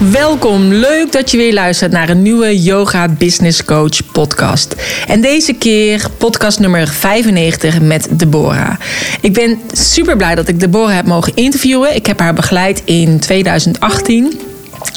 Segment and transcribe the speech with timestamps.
[0.00, 4.74] Welkom, leuk dat je weer luistert naar een nieuwe Yoga Business Coach podcast.
[5.06, 8.74] En deze keer podcast nummer 95 met Deborah.
[9.20, 11.94] Ik ben super blij dat ik Deborah heb mogen interviewen.
[11.94, 14.45] Ik heb haar begeleid in 2018.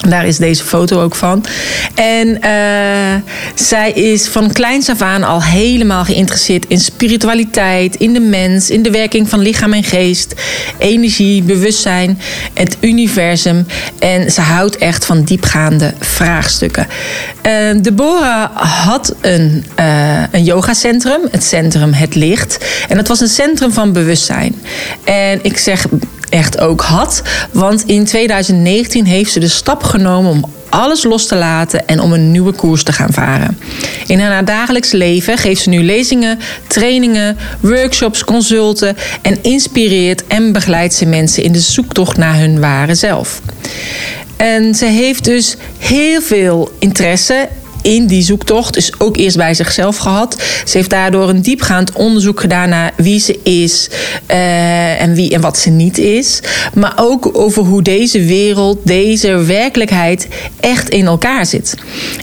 [0.08, 1.44] Daar is deze foto ook van.
[1.94, 8.20] En uh, zij is van kleins af aan al helemaal geïnteresseerd in spiritualiteit, in de
[8.20, 10.34] mens, in de werking van lichaam en geest,
[10.78, 12.18] energie, bewustzijn,
[12.54, 13.66] het universum.
[13.98, 16.86] En ze houdt echt van diepgaande vraagstukken.
[17.46, 22.64] Uh, Deborah had een, uh, een yogacentrum, het centrum Het Licht.
[22.88, 24.54] En dat was een centrum van bewustzijn.
[25.04, 25.86] En ik zeg
[26.30, 27.22] echt ook had.
[27.52, 32.12] Want in 2019 heeft ze de stap genomen om alles los te laten en om
[32.12, 33.58] een nieuwe koers te gaan varen.
[34.06, 40.94] In haar dagelijks leven geeft ze nu lezingen, trainingen, workshops, consulten en inspireert en begeleidt
[40.94, 43.40] ze mensen in de zoektocht naar hun ware zelf.
[44.36, 47.48] En ze heeft dus heel veel interesse
[47.82, 50.42] in die zoektocht is ook eerst bij zichzelf gehad.
[50.64, 53.88] Ze heeft daardoor een diepgaand onderzoek gedaan naar wie ze is
[54.30, 56.40] uh, en wie en wat ze niet is.
[56.74, 60.28] Maar ook over hoe deze wereld, deze werkelijkheid
[60.60, 61.74] echt in elkaar zit.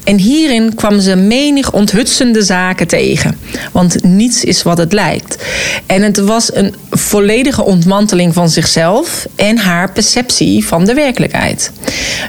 [0.04, 3.38] En hierin kwam ze menig onthutsende zaken tegen.
[3.72, 5.44] Want niets is wat het lijkt.
[5.86, 11.72] En het was een volledige ontmanteling van zichzelf en haar perceptie van de werkelijkheid.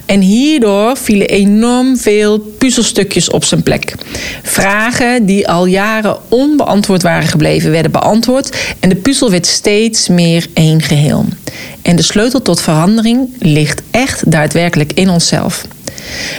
[0.07, 3.95] En hierdoor vielen enorm veel puzzelstukjes op zijn plek.
[4.43, 10.47] Vragen die al jaren onbeantwoord waren gebleven, werden beantwoord en de puzzel werd steeds meer
[10.53, 11.25] één geheel.
[11.83, 15.65] En de sleutel tot verandering ligt echt daadwerkelijk in onszelf.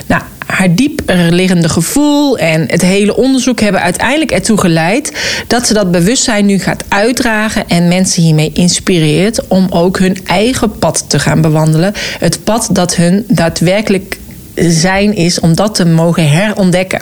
[0.08, 5.12] Nou, haar dieperliggende gevoel en het hele onderzoek hebben uiteindelijk ertoe geleid
[5.48, 10.78] dat ze dat bewustzijn nu gaat uitdragen en mensen hiermee inspireert om ook hun eigen
[10.78, 11.94] pad te gaan bewandelen.
[12.20, 14.18] Het pad dat hun daadwerkelijk
[14.60, 17.02] zijn is om dat te mogen herontdekken.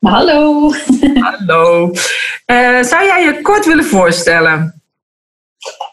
[0.00, 0.72] Hallo.
[1.18, 1.90] Hallo.
[2.46, 4.83] Uh, zou jij je kort willen voorstellen?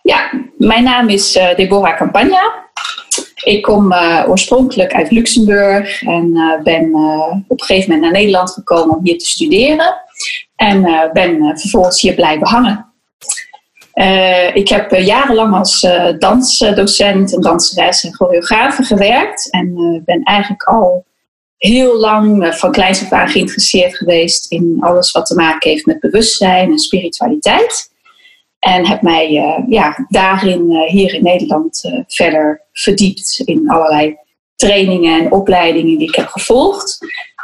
[0.02, 2.70] Ja, mijn naam is uh, Deborah Campagna.
[3.44, 6.94] Ik kom uh, oorspronkelijk uit Luxemburg en uh, ben
[7.48, 9.96] op een gegeven moment naar Nederland gekomen om hier te studeren.
[10.56, 12.86] En ben vervolgens hier blijven hangen.
[14.54, 15.88] ik heb jarenlang als
[16.20, 19.50] dansdocent en danseres en choreografe gewerkt.
[19.50, 21.06] En ben eigenlijk al
[21.58, 26.00] heel lang van kleins af aan geïnteresseerd geweest in alles wat te maken heeft met
[26.00, 27.92] bewustzijn en spiritualiteit.
[28.62, 34.18] En heb mij uh, ja, daarin uh, hier in Nederland uh, verder verdiept in allerlei
[34.56, 36.98] trainingen en opleidingen die ik heb gevolgd.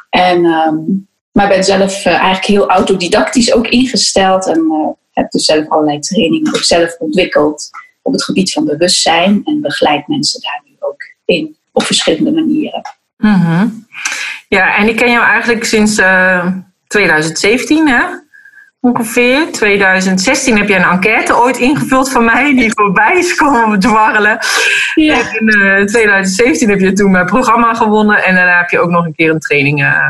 [0.10, 6.00] En, um, maar ben zelf eigenlijk heel autodidactisch ook ingesteld en heb dus zelf allerlei
[6.00, 7.70] trainingen ook zelf ontwikkeld
[8.02, 12.81] op het gebied van bewustzijn en begeleid mensen daar nu ook in op verschillende manieren.
[13.18, 13.86] -hmm.
[14.48, 15.96] Ja, en ik ken jou eigenlijk sinds
[16.88, 18.04] 2017, hè?
[18.79, 19.51] Ongeveer.
[19.51, 24.39] 2016 heb je een enquête ooit ingevuld van mij, die voorbij is komen dwarrelen.
[24.95, 25.15] Ja.
[25.15, 28.89] En in uh, 2017 heb je toen mijn programma gewonnen en daarna heb je ook
[28.89, 30.06] nog een keer een training uh,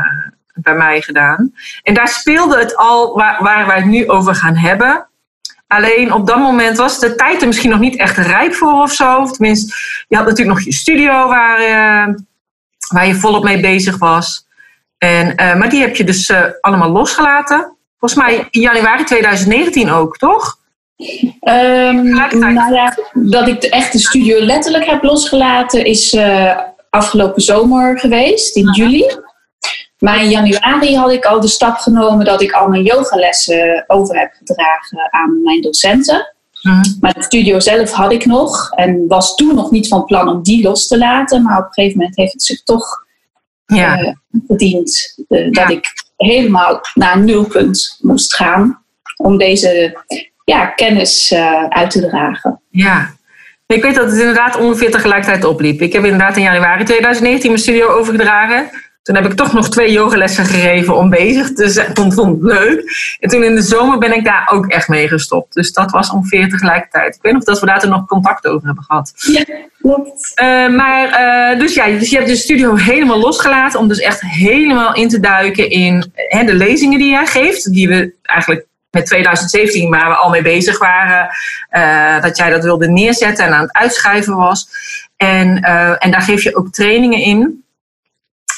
[0.54, 1.52] bij mij gedaan.
[1.82, 5.06] En daar speelde het al waar, waar wij het nu over gaan hebben.
[5.66, 8.92] Alleen op dat moment was de tijd er misschien nog niet echt rijp voor of
[8.92, 9.16] zo.
[9.16, 9.74] Of tenminste,
[10.08, 12.14] je had natuurlijk nog je studio waar, uh,
[12.88, 14.46] waar je volop mee bezig was.
[14.98, 17.77] En, maar die heb je dus allemaal losgelaten.
[17.98, 20.56] Volgens mij in januari 2019 ook, toch?
[21.40, 22.08] Um,
[22.38, 26.58] nou ja, dat ik de echte studio letterlijk heb losgelaten is uh,
[26.90, 29.06] afgelopen zomer geweest, in juli.
[29.98, 34.18] Maar in januari had ik al de stap genomen dat ik al mijn yogalessen over
[34.18, 36.34] heb gedragen aan mijn docenten.
[37.00, 40.42] Maar de studio zelf had ik nog en was toen nog niet van plan om
[40.42, 41.42] die los te laten.
[41.42, 43.06] Maar op een gegeven moment heeft het zich toch
[43.76, 44.00] ja.
[44.00, 44.12] uh,
[44.46, 48.82] verdiend uh, dat ik helemaal naar een nulpunt moest gaan
[49.16, 49.98] om deze
[50.44, 52.60] ja, kennis uh, uit te dragen.
[52.70, 53.14] Ja,
[53.66, 55.80] ik weet dat het inderdaad ongeveer tegelijkertijd opliep.
[55.80, 58.70] Ik heb inderdaad in januari 2019 mijn studio overgedragen.
[59.08, 61.90] Toen heb ik toch nog twee yogalessen gegeven om bezig te zijn.
[61.94, 62.90] Vond, vond het leuk.
[63.20, 65.54] En toen in de zomer ben ik daar ook echt mee gestopt.
[65.54, 67.14] Dus dat was ongeveer tegelijkertijd.
[67.14, 69.12] Ik weet nog dat we daar toen nog contact over hebben gehad.
[69.16, 69.44] Ja,
[69.80, 70.32] klopt.
[70.42, 71.06] Uh, maar,
[71.52, 73.80] uh, dus ja, dus je hebt de studio helemaal losgelaten.
[73.80, 77.72] Om dus echt helemaal in te duiken in hè, de lezingen die jij geeft.
[77.72, 81.28] Die we eigenlijk met 2017, waar we al mee bezig waren.
[81.72, 84.68] Uh, dat jij dat wilde neerzetten en aan het uitschrijven was.
[85.16, 85.62] En,
[85.98, 87.66] en daar geef je ook trainingen in.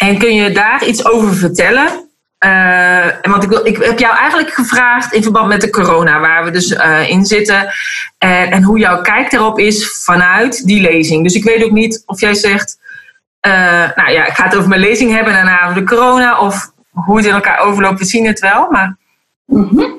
[0.00, 2.08] En kun je daar iets over vertellen?
[2.44, 6.44] Uh, want ik, wil, ik heb jou eigenlijk gevraagd in verband met de corona, waar
[6.44, 7.72] we dus uh, in zitten.
[8.18, 11.22] En, en, hoe jouw kijk erop is vanuit die lezing.
[11.22, 12.78] Dus ik weet ook niet of jij zegt,
[13.46, 13.52] uh,
[13.94, 16.40] nou ja, ik ga het over mijn lezing hebben en daarna over de corona.
[16.40, 18.70] Of hoe het in elkaar overloopt, we zien het wel.
[18.70, 18.96] Maar...
[19.46, 19.94] Mm -hmm.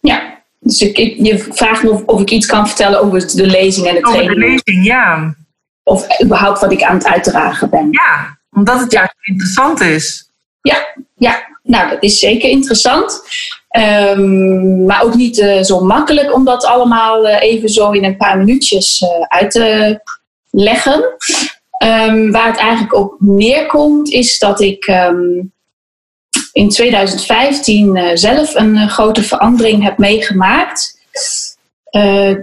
[0.00, 3.46] Ja, dus ik, ik, je vraagt me of, of, ik iets kan vertellen over de
[3.46, 4.30] lezing en de training.
[4.30, 5.34] Over de lezing, ja.
[5.82, 7.88] Of überhaupt wat ik aan het uitdragen ben.
[7.90, 10.28] Ja, omdat het juist interessant is.
[10.62, 13.22] Ja, ja, nou dat is zeker interessant.
[13.76, 18.16] Um, maar ook niet uh, zo makkelijk om dat allemaal uh, even zo in een
[18.16, 20.00] paar minuutjes uh, uit te
[20.50, 21.04] leggen.
[21.84, 25.52] Um, waar het eigenlijk op neerkomt is dat ik um,
[26.52, 30.98] in 2015 zelf een grote verandering heb meegemaakt.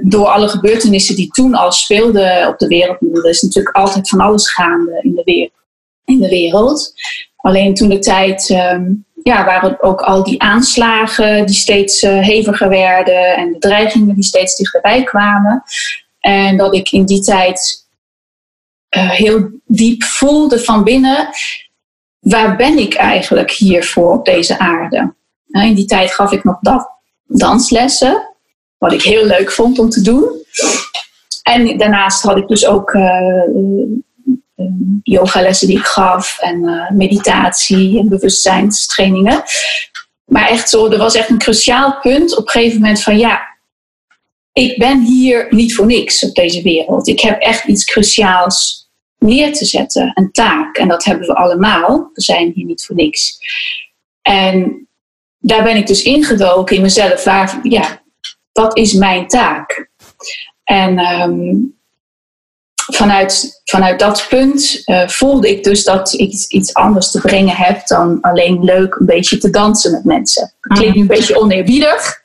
[0.01, 2.97] door alle gebeurtenissen die toen al speelden op de wereld.
[3.13, 5.56] Er is natuurlijk altijd van alles gaande in de wereld
[6.07, 6.93] in de wereld.
[7.35, 12.69] Alleen toen de tijd um, ja, waren ook al die aanslagen die steeds uh, heviger
[12.69, 15.63] werden en de dreigingen die steeds dichterbij kwamen.
[16.19, 17.87] En dat ik in die tijd
[18.97, 21.29] uh, heel diep voelde van binnen,
[22.19, 25.15] waar ben ik eigenlijk hiervoor op deze aarde?
[25.47, 26.89] in die tijd gaf ik nog dat,
[27.25, 28.35] danslessen,
[28.77, 30.43] wat ik heel leuk vond om te doen.
[31.43, 32.91] En daarnaast had ik dus ook
[35.03, 39.43] yogalessen die ik gaf en uh, meditatie en bewustzijnstrainingen.
[40.25, 43.41] Maar echt zo, er was echt een cruciaal punt op een gegeven moment van ja,
[44.53, 47.07] ik ben hier niet voor niks op deze wereld.
[47.07, 50.77] Ik heb echt iets cruciaals neer te zetten, een taak.
[50.77, 52.09] En dat hebben we allemaal.
[52.13, 53.37] We zijn hier niet voor niks.
[54.21, 54.87] En
[55.37, 57.25] daar ben ik dus ingedoken in mezelf.
[57.63, 58.01] Ja,
[58.51, 59.89] wat is mijn taak?
[60.63, 61.76] En um,
[62.93, 67.87] vanuit, vanuit dat punt uh, voelde ik dus dat ik iets anders te brengen heb
[67.87, 70.53] dan alleen leuk een beetje te dansen met mensen.
[70.61, 72.23] Dat klinkt nu een beetje oneerbiedig,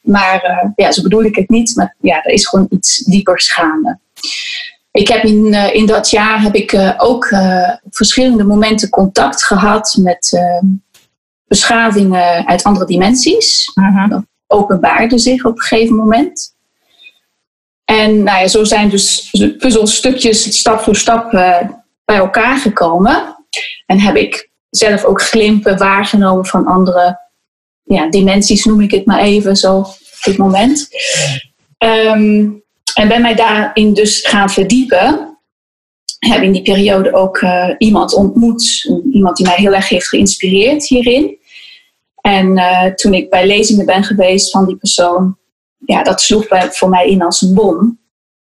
[0.00, 1.76] maar uh, ja, zo bedoel ik het niet.
[1.76, 3.98] Maar ja, er is gewoon iets dieper gaande.
[4.92, 7.32] Ik heb in, uh, in dat jaar heb ik ook
[7.82, 10.42] op verschillende momenten contact gehad met
[11.46, 13.70] beschavingen uit andere dimensies.
[13.74, 14.08] -huh.
[14.08, 16.53] Dat openbaarde zich op een gegeven moment.
[17.84, 21.58] En nou ja, zo zijn dus puzzelstukjes stap voor stap uh,
[22.04, 23.36] bij elkaar gekomen.
[23.86, 27.18] En heb ik zelf ook glimpen waargenomen van andere
[27.82, 30.88] ja, dimensies, noem ik het maar even zo op dit moment.
[31.78, 32.62] Um,
[32.94, 35.38] en ben mij daarin dus gaan verdiepen.
[36.18, 40.86] Heb in die periode ook uh, iemand ontmoet, iemand die mij heel erg heeft geïnspireerd
[40.86, 41.38] hierin.
[42.20, 45.36] En uh, toen ik bij lezingen ben geweest van die persoon,
[45.84, 47.98] ja, dat sloeg voor mij in als een bom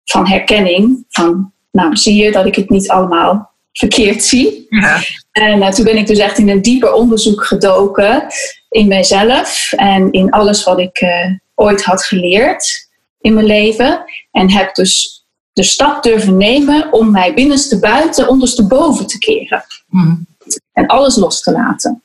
[0.04, 1.04] van herkenning.
[1.08, 4.66] Van, nou, zie je dat ik het niet allemaal verkeerd zie.
[4.68, 4.98] Ja.
[5.32, 8.26] En uh, toen ben ik dus echt in een dieper onderzoek gedoken
[8.68, 12.88] in mijzelf en in alles wat ik uh, ooit had geleerd
[13.20, 14.04] in mijn leven.
[14.30, 19.64] En heb dus de stap durven nemen om mij binnenste buiten, onderste boven te keren.
[19.88, 20.26] Mm.
[20.72, 22.02] En alles los te laten.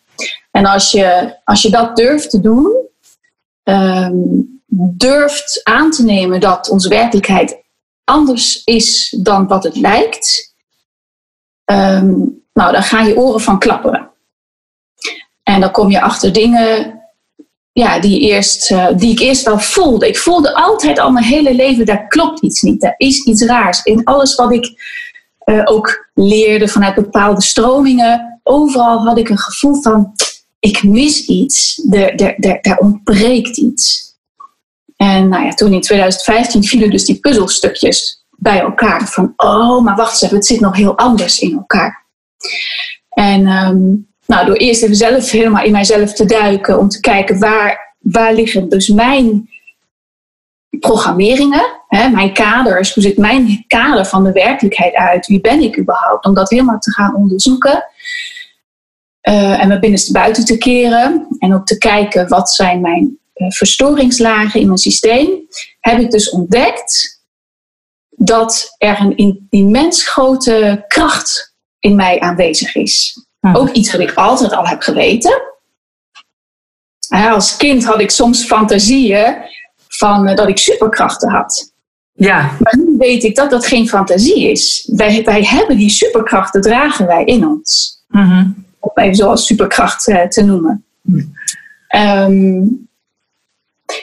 [0.52, 2.90] En als je, als je dat durft te doen,
[3.64, 7.62] um, durft aan te nemen dat onze werkelijkheid
[8.04, 10.56] anders is dan wat het lijkt,
[11.66, 14.10] um, nou, dan gaan je oren van klapperen.
[15.44, 17.02] En dan kom je achter dingen
[17.72, 20.08] ja, die, eerst, uh, die ik eerst wel voelde.
[20.08, 22.84] Ik voelde altijd al mijn hele leven, daar klopt iets niet.
[22.84, 23.84] Er is iets raars.
[23.84, 24.74] In alles wat ik
[25.46, 30.14] uh, ook leerde vanuit bepaalde stromingen, overal had ik een gevoel van,
[30.60, 31.88] ik mis iets.
[31.92, 34.11] Er, er, er ontbreekt iets.
[35.02, 39.08] En nou ja, toen in 2015 vielen dus die puzzelstukjes bij elkaar.
[39.08, 42.06] Van, oh, maar wacht eens het zit nog heel anders in elkaar.
[43.10, 43.80] En ehm,
[44.26, 48.34] nou, door eerst even zelf helemaal in mijzelf te duiken, om te kijken waar, waar
[48.34, 49.50] liggen dus mijn
[50.80, 55.28] programmeringen, hè, mijn kaders, hoe ziet mijn kader van de werkelijkheid uit?
[55.28, 56.26] Wie ben ik überhaupt?
[56.26, 57.86] Om dat helemaal te gaan onderzoeken.
[59.30, 64.60] Uh, en me binnenste buiten te keren en ook te kijken wat zijn mijn verstoringslagen
[64.60, 65.48] in mijn systeem,
[65.80, 67.22] heb ik dus ontdekt
[68.10, 73.26] dat er een immens grote kracht in mij aanwezig is.
[73.40, 73.56] Hm.
[73.56, 75.42] Ook iets wat ik altijd al heb geweten.
[77.10, 79.36] Als kind had ik soms fantasieën
[79.88, 81.74] van uh, dat ik superkrachten had.
[82.14, 82.58] Ja.
[82.60, 84.90] Maar nu weet ik dat dat geen fantasie is.
[84.96, 88.00] Wij, wij hebben die superkrachten, dragen wij in ons.
[88.08, 90.86] Mm Om even zoals superkracht uh, te noemen.
[91.96, 92.90] Um,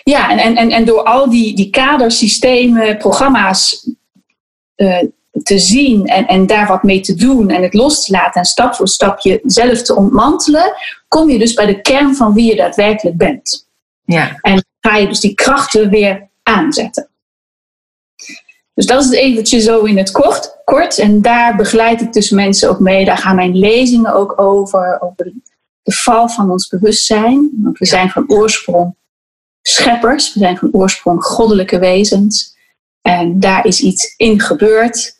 [0.04, 3.90] ja, en, en, en door al die, die kadersystemen, programma's
[4.76, 5.02] uh,
[5.42, 8.46] te zien en, en daar wat mee te doen en het los te laten en
[8.46, 10.72] stap voor stapje zelf te ontmantelen,
[11.08, 13.68] kom je dus bij de kern van wie je daadwerkelijk bent.
[14.04, 14.38] Ja.
[14.40, 17.08] En ga je dus die krachten weer aanzetten.
[18.74, 20.56] Dus dat is het eventjes zo in het kort.
[20.64, 20.98] kort.
[20.98, 23.04] En daar begeleid ik dus mensen ook mee.
[23.04, 25.00] Daar gaan mijn lezingen ook over.
[25.00, 25.32] Over
[25.82, 27.50] de val van ons bewustzijn.
[27.62, 28.94] Want we zijn van oorsprong
[29.68, 30.34] scheppers.
[30.34, 32.56] We zijn van oorsprong goddelijke wezens.
[33.02, 35.16] En daar is iets in gebeurd.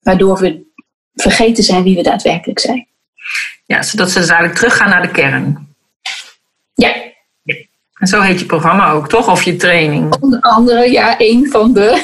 [0.00, 0.62] Waardoor we
[1.14, 2.86] vergeten zijn wie we daadwerkelijk zijn.
[3.66, 5.68] Ja, zodat ze dus eigenlijk teruggaan naar de kern.
[6.74, 6.94] Ja,
[7.94, 9.28] en zo heet je programma ook, toch?
[9.28, 10.14] Of je training?
[10.20, 11.90] Onder andere, ja, een van de.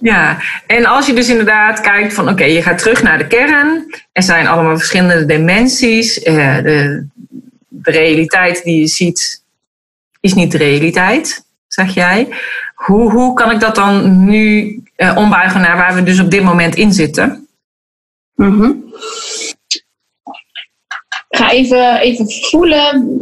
[0.00, 3.94] Ja, en als je dus inderdaad kijkt van oké, je gaat terug naar de kern.
[4.12, 6.26] Er zijn allemaal verschillende dimensies.
[6.26, 7.06] Uh, de,
[7.68, 9.44] de realiteit die je ziet
[10.20, 12.28] is niet de realiteit, zeg jij.
[12.74, 16.42] Hoe, hoe kan ik dat dan nu uh, ombuigen naar waar we dus op dit
[16.42, 17.48] moment in zitten?
[18.34, 18.94] Mm.
[21.28, 23.18] Ga even, even voelen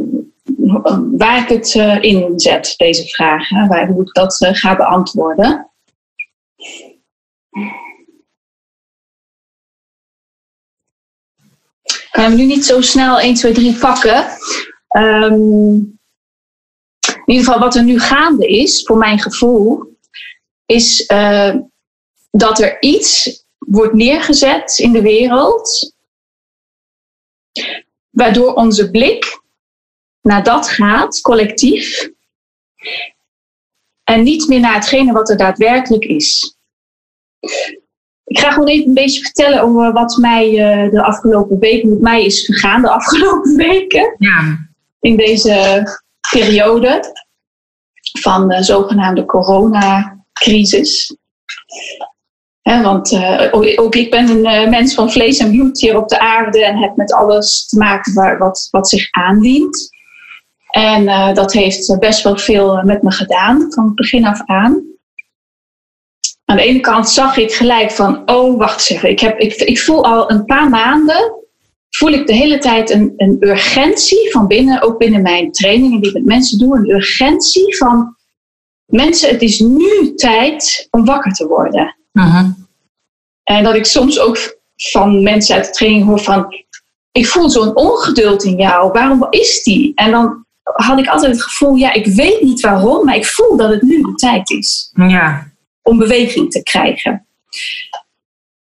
[1.17, 3.49] waar ik het uh, in zet, deze vraag.
[3.49, 5.69] Waar, hoe ik dat uh, ga beantwoorden.
[12.17, 14.25] Kan hem nu niet zo snel 1, 2, 3 pakken.
[14.97, 15.99] Um,
[17.01, 19.97] in ieder geval, wat er nu gaande is, voor mijn gevoel,
[20.65, 21.55] is uh,
[22.31, 25.95] dat er iets wordt neergezet in de wereld,
[28.09, 29.41] waardoor onze blik
[30.21, 32.09] naar dat gaat, collectief.
[34.03, 36.57] En niet meer naar hetgene wat er daadwerkelijk is.
[38.27, 42.01] Ik ga gewoon even een beetje vertellen over wat mij uh, de afgelopen weken met
[42.01, 44.15] mij is gegaan, de afgelopen weken.
[44.17, 44.57] Ja.
[44.99, 45.87] In deze
[46.31, 47.13] periode
[48.19, 51.15] van de zogenaamde coronacrisis.
[52.61, 56.09] He, want uh, ook ik ben een uh, mens van vlees en bloed hier op
[56.09, 59.89] de aarde en heb met alles te maken waar, wat, wat zich aandient.
[60.69, 64.96] En uh, dat heeft best wel veel met me gedaan van het begin af aan.
[66.49, 69.53] Aan de ene kant zag ik gelijk van, oh wacht eens even, ik, heb, ik,
[69.53, 71.33] ik voel al een paar maanden,
[71.89, 76.09] voel ik de hele tijd een, een urgentie van binnen, ook binnen mijn trainingen die
[76.09, 78.15] ik met mensen doe, een urgentie van
[78.85, 81.97] mensen, het is nu tijd om wakker te worden.
[82.13, 82.49] Uh-huh.
[83.43, 86.55] En dat ik soms ook van mensen uit de training hoor van,
[87.11, 89.91] ik voel zo'n ongeduld in jou, waarom is die?
[89.95, 93.57] En dan had ik altijd het gevoel, ja, ik weet niet waarom, maar ik voel
[93.57, 94.91] dat het nu de tijd is.
[94.93, 95.55] Ja.
[95.87, 97.25] Om beweging te krijgen.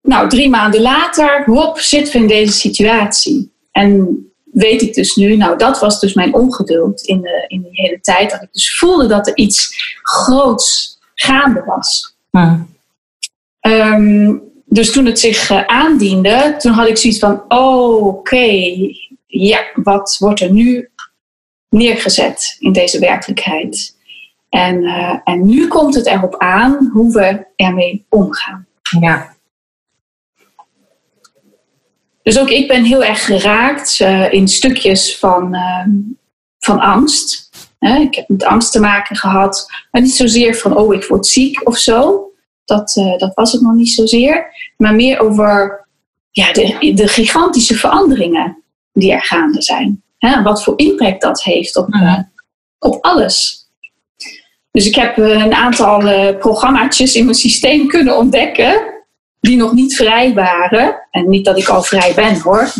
[0.02, 3.52] Nou, drie maanden later, hop, zitten we in deze situatie.
[3.70, 4.18] En
[4.52, 8.00] weet ik dus nu, nou, dat was dus mijn ongeduld in, de, in die hele
[8.00, 8.30] tijd.
[8.30, 9.68] Dat ik dus voelde dat er iets
[10.02, 12.16] groots gaande was.
[13.60, 18.96] Um, dus toen het zich uh, aandiende, toen had ik zoiets van: oh, oké, okay,
[19.26, 20.90] ja, wat wordt er nu
[21.68, 23.91] neergezet in deze werkelijkheid.
[24.52, 28.66] En, uh, en nu komt het erop aan hoe we ermee omgaan.
[29.00, 29.34] Ja.
[32.22, 35.86] Dus ook ik ben heel erg geraakt uh, in stukjes van, uh,
[36.58, 37.50] van angst.
[37.78, 41.66] ik heb met angst te maken gehad, maar niet zozeer van oh ik word ziek
[41.68, 42.30] of zo.
[42.64, 44.46] Dat, dat was het nog niet zozeer.
[44.76, 45.86] Maar meer over
[46.30, 50.02] ja, de, de gigantische veranderingen die er gaande zijn.
[50.18, 52.18] Hè, wat voor impact dat heeft op, uh,
[52.78, 53.61] op alles.
[54.72, 58.82] Dus ik heb uh, een aantal uh, programmaatjes in mijn systeem kunnen ontdekken
[59.40, 61.06] die nog niet vrij waren.
[61.10, 62.60] En niet dat ik al vrij ben hoor.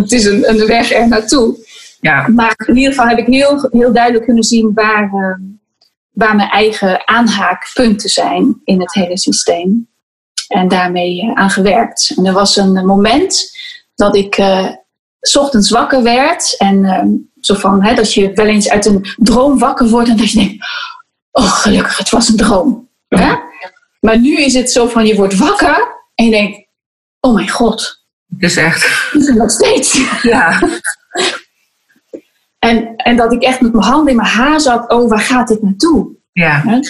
[0.00, 1.66] het is een, een weg er naartoe.
[2.00, 2.28] Ja.
[2.28, 5.34] Maar in ieder geval heb ik heel, heel duidelijk kunnen zien waar, uh,
[6.12, 9.88] waar mijn eigen aanhaakpunten zijn in het hele systeem.
[10.48, 12.12] En daarmee uh, aan gewerkt.
[12.16, 13.56] En er was een moment
[13.94, 14.42] dat ik
[15.20, 16.56] s ochtends wakker werd.
[16.56, 17.08] En ehm,
[17.48, 20.38] zo van hè, dat je wel eens uit een droom wakker wordt en dat je
[20.38, 20.66] denkt:
[21.30, 22.88] Oh, gelukkig, het was een droom.
[23.08, 23.42] Ja.
[24.00, 26.66] Maar nu is het zo van: je wordt wakker en je denkt:
[27.20, 28.06] Oh mijn god.
[28.26, 29.10] Dus echt.
[29.12, 30.00] Het is nog steeds.
[30.22, 30.58] Ja.
[32.58, 35.48] En, en dat ik echt met mijn handen in mijn haar zat, oh, waar gaat
[35.48, 36.08] dit naartoe?
[36.32, 36.80] Ja.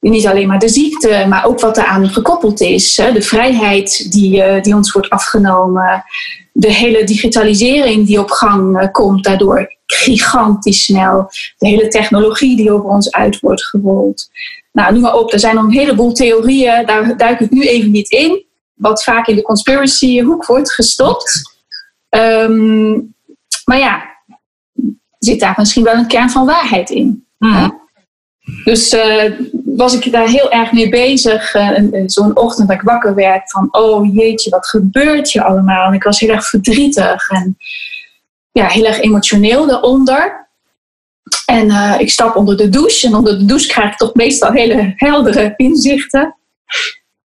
[0.00, 2.94] Niet alleen maar de ziekte, maar ook wat eraan gekoppeld is.
[2.94, 6.04] De vrijheid die, eh, die ons wordt afgenomen.
[6.52, 11.30] De hele digitalisering die op gang eh, komt, daardoor gigantisch snel.
[11.58, 14.30] De hele technologie die over ons uit wordt gerold.
[14.72, 18.10] Nou, noem maar op, er zijn een heleboel theorieën, daar duik ik nu even niet
[18.10, 18.44] in.
[18.74, 21.58] Wat vaak in de conspiracy hoek wordt gestopt.
[22.08, 23.14] Um,
[23.64, 24.02] maar ja,
[25.18, 27.26] zit daar misschien wel een kern van waarheid in.
[27.38, 27.80] Mm.
[28.64, 29.40] Dus uh,
[29.80, 31.54] was ik daar heel erg mee bezig.
[31.54, 35.86] Uh, Zo'n ochtend dat ik wakker werd van, oh jeetje, wat gebeurt hier allemaal?
[35.86, 37.56] En ik was heel erg verdrietig en
[38.52, 40.48] ja, heel erg emotioneel daaronder.
[41.46, 44.52] En uh, ik stap onder de douche en onder de douche krijg ik toch meestal
[44.52, 46.36] hele heldere inzichten.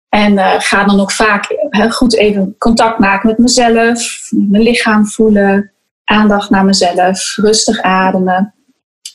[0.09, 1.47] En ga dan ook vaak
[1.89, 5.71] goed even contact maken met mezelf, mijn lichaam voelen
[6.03, 8.53] aandacht naar mezelf, rustig ademen,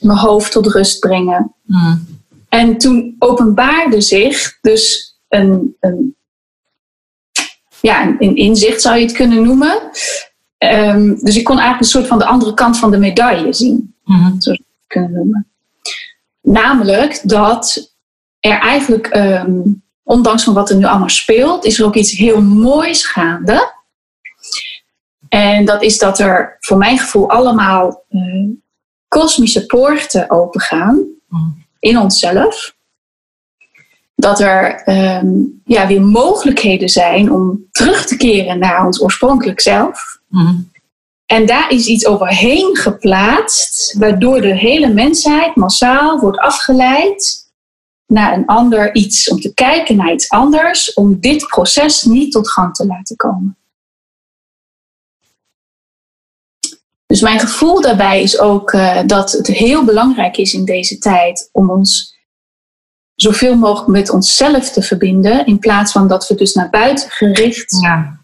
[0.01, 1.55] mijn hoofd tot rust brengen.
[1.65, 2.22] Mm.
[2.53, 6.17] En toen openbaarde zich dus een, een,
[7.81, 9.83] ja, een, inzicht, zou je het kunnen noemen.
[10.59, 13.95] Um, dus ik kon eigenlijk een soort van de andere kant van de medaille zien,
[14.05, 14.25] mm.
[14.25, 15.47] het kunnen noemen.
[16.41, 17.95] Namelijk dat
[18.41, 22.43] er eigenlijk, um, ondanks van wat er nu allemaal speelt, is er ook iets heel
[22.43, 23.73] moois gaande.
[25.29, 28.51] En dat is dat er voor mijn gevoel allemaal uh,
[29.09, 31.62] kosmische poorten opengaan mm.
[31.83, 32.75] In onszelf.
[34.15, 40.19] Dat er um, ja, weer mogelijkheden zijn om terug te keren naar ons oorspronkelijk zelf.
[40.29, 40.71] Mm.
[41.27, 47.51] En daar is iets overheen geplaatst, waardoor de hele mensheid massaal wordt afgeleid
[48.07, 49.31] naar een ander iets.
[49.31, 53.57] Om te kijken naar iets anders, om dit proces niet tot gang te laten komen.
[57.13, 61.49] Dus mijn gevoel daarbij is ook uh, dat het heel belangrijk is in deze tijd
[61.53, 62.17] om ons
[63.15, 67.81] zoveel mogelijk met onszelf te verbinden, in plaats van dat we dus naar buiten gericht
[67.81, 68.19] ja.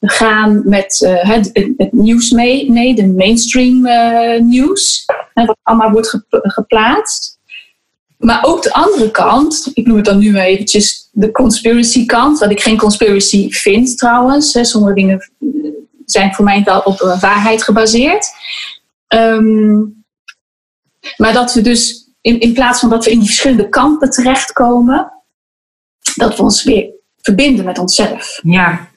[0.00, 6.08] gaan met uh, het, het, nieuws mee, nee, de mainstream uh, nieuws, wat allemaal wordt
[6.08, 7.38] ge geplaatst.
[8.16, 12.38] Maar ook de andere kant, ik noem het dan nu maar eventjes de conspiracy kant,
[12.38, 14.54] wat ik geen conspiracy vind trouwens.
[14.54, 15.30] Hè, sommige dingen
[16.10, 18.30] zijn voor mij wel op waarheid gebaseerd.
[19.08, 20.04] Um,
[21.16, 25.12] maar dat we dus in, in plaats van dat we in die verschillende kampen terechtkomen,
[26.14, 26.90] dat we ons weer
[27.22, 28.40] verbinden met onszelf.
[28.42, 28.88] Ja.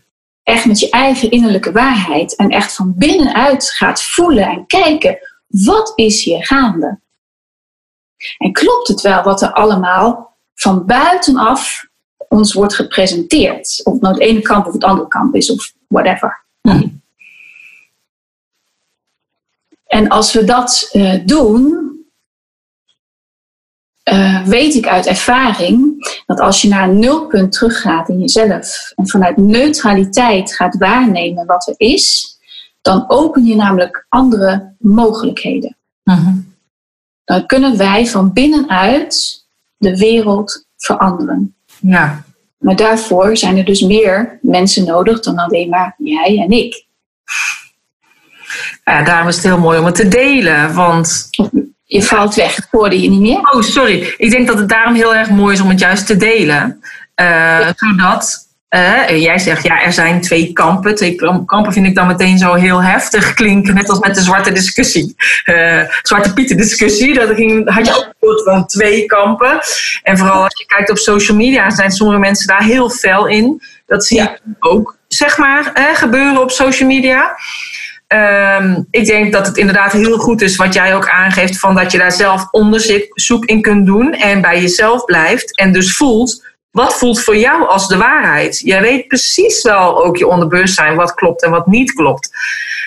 [0.43, 5.93] Echt met je eigen innerlijke waarheid en echt van binnenuit gaat voelen en kijken, wat
[5.95, 6.99] is hier gaande?
[8.37, 11.85] En klopt het wel wat er allemaal van buitenaf
[12.27, 13.81] ons wordt gepresenteerd?
[13.83, 16.43] Of het nou het ene kamp of het andere kamp is of whatever.
[16.61, 16.87] Hm.
[19.93, 21.91] En als we dat uh, doen,
[24.11, 29.07] uh, weet ik uit ervaring dat als je naar een nulpunt teruggaat in jezelf en
[29.07, 32.37] vanuit neutraliteit gaat waarnemen wat er is,
[32.81, 35.77] dan open je namelijk andere mogelijkheden.
[36.03, 36.27] -huh.
[37.23, 39.45] Dan kunnen wij van binnenuit
[39.77, 41.55] de wereld veranderen.
[41.79, 42.23] Ja.
[42.57, 46.85] Maar daarvoor zijn er dus meer mensen nodig dan alleen maar jij en ik.
[48.83, 50.73] Ja, daarom is het heel mooi om het te delen.
[50.73, 51.29] Want
[51.83, 53.39] je valt weg, het hoorde je niet meer.
[53.39, 54.13] Oh, sorry.
[54.17, 56.81] Ik denk dat het daarom heel erg mooi is om het juist te delen.
[57.21, 57.73] Uh, ja.
[57.75, 60.95] Zodat, uh, jij zegt, ja, er zijn twee kampen.
[60.95, 61.15] Twee
[61.45, 63.73] kampen vind ik dan meteen zo heel heftig klinken.
[63.73, 65.15] Net als met de zwarte discussie.
[65.45, 67.13] Uh, zwarte pieten discussie.
[67.13, 69.59] Dat ging, had je ook van twee kampen.
[70.03, 73.61] En vooral als je kijkt op social media, zijn sommige mensen daar heel fel in.
[73.85, 74.23] Dat zie ja.
[74.23, 77.35] je ook, zeg maar, gebeuren op social media.
[78.13, 81.91] Um, ik denk dat het inderdaad heel goed is wat jij ook aangeeft, van dat
[81.91, 86.97] je daar zelf onderzoek in kunt doen en bij jezelf blijft en dus voelt, wat
[86.97, 88.59] voelt voor jou als de waarheid?
[88.59, 92.29] Jij weet precies wel ook je onderbewustzijn wat klopt en wat niet klopt.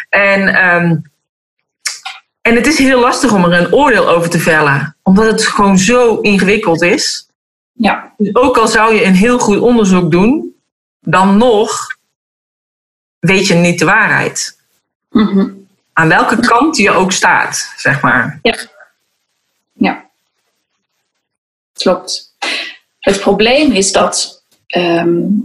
[0.08, 1.02] En, um,
[2.40, 5.78] en het is heel lastig om er een oordeel over te vellen, omdat het gewoon
[5.78, 7.28] zo ingewikkeld is.
[7.72, 8.14] Ja.
[8.16, 10.54] Dus ook al zou je een heel goed onderzoek doen,
[11.00, 11.96] dan nog
[13.18, 14.55] weet je niet de waarheid.
[15.16, 15.66] Mm -hmm.
[15.92, 18.38] aan welke kant je ook staat, zeg maar.
[18.42, 18.56] Ja.
[19.72, 20.04] Ja.
[21.72, 22.34] Klopt.
[22.98, 24.44] Het probleem is dat,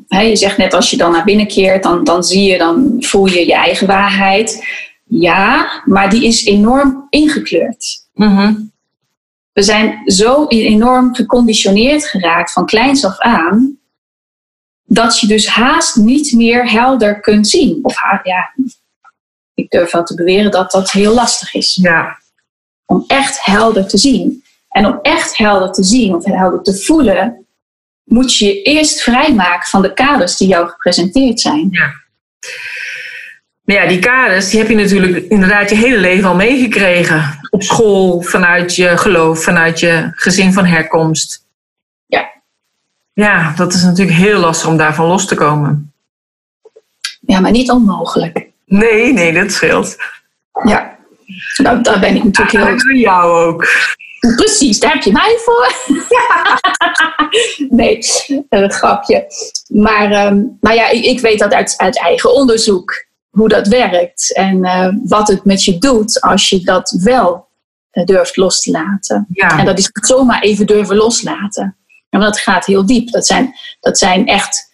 [0.07, 2.95] hè, je zegt net als je dan naar binnen keert, dan, dan zie je, dan
[2.99, 4.67] voel je je eigen waarheid.
[5.03, 8.05] Ja, maar die is enorm ingekleurd.
[8.13, 8.53] Mhm.
[9.53, 13.77] We zijn zo enorm geconditioneerd geraakt van kleins af aan,
[14.83, 17.79] dat je dus haast niet meer helder kunt zien.
[17.81, 18.53] Of ha- ja,
[19.71, 21.79] ik durf wel te beweren dat dat heel lastig is.
[21.81, 22.19] Ja.
[22.85, 24.43] Om echt helder te zien.
[24.69, 27.45] En om echt helder te zien of helder te voelen,
[28.03, 31.69] moet je je eerst vrijmaken van de kaders die jou gepresenteerd zijn.
[33.61, 37.39] Maar ja, die kaders die heb je natuurlijk inderdaad je hele leven al meegekregen.
[37.49, 41.45] Op school, vanuit je geloof, vanuit je gezin van herkomst.
[42.05, 42.31] Ja.
[43.13, 45.93] Ja, dat is natuurlijk heel lastig om daarvan los te komen.
[47.21, 48.50] Ja, maar niet onmogelijk.
[48.71, 49.95] Nee, nee, dat scheelt.
[50.63, 50.97] Ja.
[51.57, 53.67] Nou, daar ben ik natuurlijk heel En jou ook.
[54.35, 55.73] Precies, daar heb je mij voor.
[57.77, 57.99] nee,
[58.49, 59.25] een grapje.
[59.67, 64.35] Maar, ehm, maar ja, ik, ik weet dat uit, uit eigen onderzoek hoe dat werkt
[64.35, 67.47] en eh, wat het met je doet als je dat wel
[67.91, 69.27] eh, durft los te laten.
[69.29, 69.59] Ja.
[69.59, 71.77] En dat is zomaar even durven loslaten.
[72.09, 73.11] Want dat gaat heel diep.
[73.11, 74.71] Dat zijn, dat zijn echt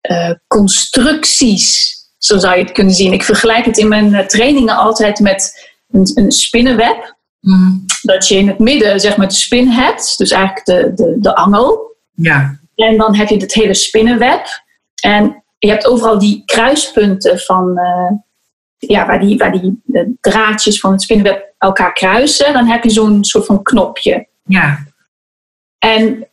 [0.00, 3.12] eh, constructies, zo zou je het kunnen zien.
[3.12, 7.72] Ik vergelijk het in mijn eh, trainingen altijd met een, een spinnenweb Mhm.
[8.02, 11.34] dat je in het midden zeg maar de spin hebt, dus eigenlijk de, de, de
[11.34, 11.96] angel.
[12.14, 12.58] Ja.
[12.74, 14.46] En dan heb je het hele spinnenweb.
[15.02, 18.12] En je hebt overal die kruispunten van, eh,
[18.78, 19.82] ja, waar die, waar die
[20.20, 22.52] draadjes van het spinnenweb elkaar kruisen.
[22.52, 24.28] Dan heb je zo'n soort van knopje.
[24.42, 24.86] Ja.
[25.78, 26.27] En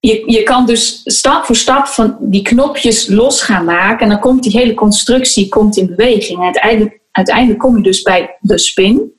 [0.00, 4.00] je, je kan dus stap voor stap van die knopjes los gaan maken.
[4.00, 6.38] En dan komt die hele constructie komt in beweging.
[6.38, 9.12] En uiteindelijk, uiteindelijk kom je dus bij de spin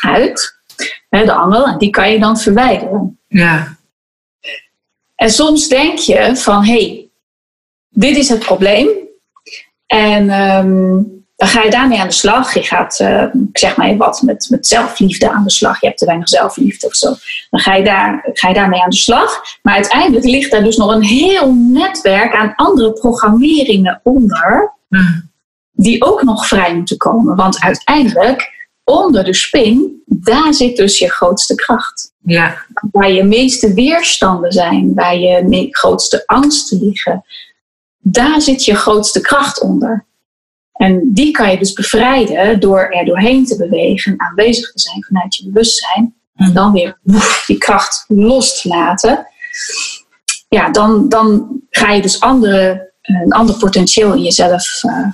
[0.00, 0.60] uit,
[1.08, 1.66] de angel.
[1.66, 3.18] En die kan je dan verwijderen.
[3.28, 3.76] Ja.
[5.14, 7.08] En soms denk je van, hé, hey,
[7.88, 8.88] dit is het probleem.
[9.86, 11.02] En ehm,
[11.38, 12.54] dan ga je daarmee aan de slag.
[12.54, 15.80] Je gaat, eh, ik zeg maar wat, met, met zelfliefde aan de slag.
[15.80, 17.14] Je hebt te weinig zelfliefde of zo.
[17.50, 19.42] Dan ga je, daar, ga je daarmee aan de slag.
[19.62, 24.74] Maar uiteindelijk ligt daar dus nog een heel netwerk aan andere programmeringen onder.
[24.88, 25.20] Mhm.
[25.72, 27.36] Die ook nog vrij moeten komen.
[27.36, 32.64] Want uiteindelijk, onder de spin, daar zit dus je grootste kracht Ja.
[32.92, 37.24] waar je meeste weerstanden zijn, waar je grootste angsten liggen,
[37.98, 40.06] daar zit je grootste kracht onder.
[40.78, 45.36] En die kan je dus bevrijden door er doorheen te bewegen, aanwezig te zijn vanuit
[45.36, 46.14] je bewustzijn.
[46.34, 49.26] En dan weer woef, die kracht los te laten.
[50.48, 55.08] Ja, dan, dan ga je dus andere, een ander potentieel in jezelf eh,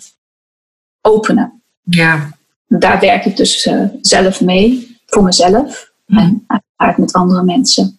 [1.01, 1.63] openen.
[1.83, 2.31] Ja.
[2.67, 7.99] Daar werk ik dus eh, zelf mee, voor mezelf en uiteraard met andere mensen.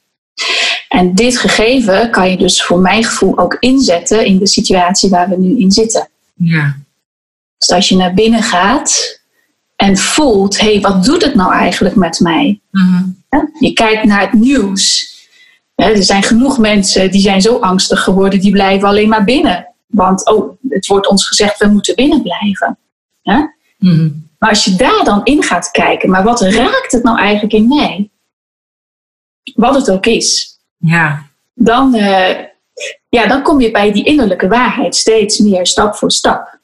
[0.89, 5.29] En dit gegeven kan je dus voor mijn gevoel ook inzetten in de situatie waar
[5.29, 6.09] we nu in zitten.
[6.33, 6.75] Ja.
[7.57, 9.19] Dus als je naar binnen gaat
[9.75, 12.61] en voelt, hé, hey, wat doet het nou eigenlijk met mij?
[12.71, 13.03] Mhm.
[13.59, 15.13] Je kijkt naar het nieuws.
[15.75, 19.67] Er zijn genoeg mensen die zijn zo angstig geworden, die blijven alleen maar binnen.
[19.87, 22.77] Want oh, het wordt ons gezegd, we moeten binnen blijven.
[23.77, 24.09] Mhm.
[24.39, 27.67] Maar als je daar dan in gaat kijken, maar wat raakt het nou eigenlijk in
[27.67, 28.09] mij?
[29.55, 30.59] Wat het ook is.
[30.77, 31.25] Ja.
[31.53, 32.35] Dan, eh,
[33.09, 36.54] ja, dan kom je bij die innerlijke waarheid steeds meer stap voor stap.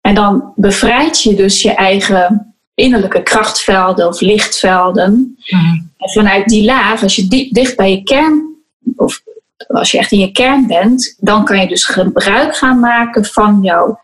[0.00, 5.36] En dan bevrijd je dus je eigen innerlijke krachtvelden of lichtvelden.
[5.46, 5.64] Mhm.
[5.96, 8.54] En vanuit die laag, als je diep, dicht bij je kern,
[8.96, 9.22] of
[9.66, 13.58] als je echt in je kern bent, dan kan je dus gebruik gaan maken van
[13.62, 14.00] jouw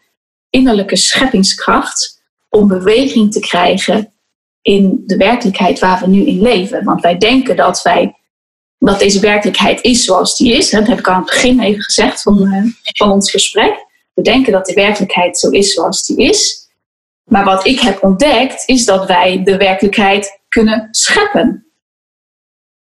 [0.51, 4.13] innerlijke scheppingskracht om beweging te krijgen
[4.63, 6.85] in de werkelijkheid waar we nu in leven.
[6.85, 8.17] Want wij denken dat wij
[8.79, 10.71] dat deze werkelijkheid is zoals die is.
[10.71, 13.86] Dat heb ik aan het begin even gezegd van, eh, van ons gesprek.
[14.17, 16.71] We denken dat de werkelijkheid zo is zoals die is.
[17.25, 21.67] Maar wat ik heb ontdekt is dat wij de werkelijkheid kunnen scheppen.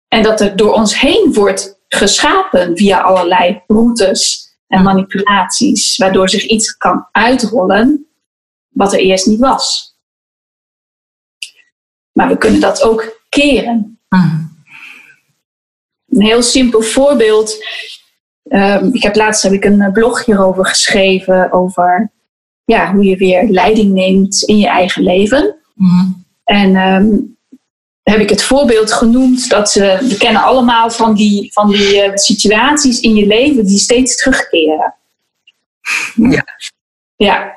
[0.07, 6.45] En dat er door ons heen wordt geschapen via allerlei routes en manipulaties, waardoor zich
[6.45, 8.07] iets kan uitrollen
[8.67, 9.95] wat er eerst niet was.
[12.11, 13.99] Maar we kunnen dat ook keren.
[14.09, 14.45] Mhm.
[16.09, 17.65] Een heel simpel voorbeeld.
[18.49, 22.11] Ehm, ik heb laatst heb ik een eh, blog hierover geschreven over
[22.65, 25.55] ja, hoe je weer leiding neemt in je eigen leven.
[25.73, 26.05] Mhm.
[26.43, 27.07] En ehm,
[28.03, 32.11] heb ik het voorbeeld genoemd dat ze, we kennen allemaal van die, van die eh,
[32.15, 34.95] situaties in je leven die steeds terugkeren.
[36.15, 36.45] Ja.
[37.15, 37.55] Ja.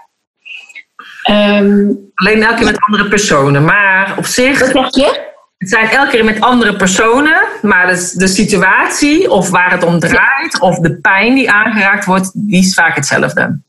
[1.22, 3.64] Ehm, Alleen elke keer met andere personen.
[3.64, 5.29] Maar op zich, wat zeg je?
[5.60, 7.40] Het zijn elke keer met andere personen.
[7.62, 12.30] Maar de, de situatie of waar het om draait of de pijn die aangeraakt wordt,
[12.34, 13.60] die is vaak hetzelfde.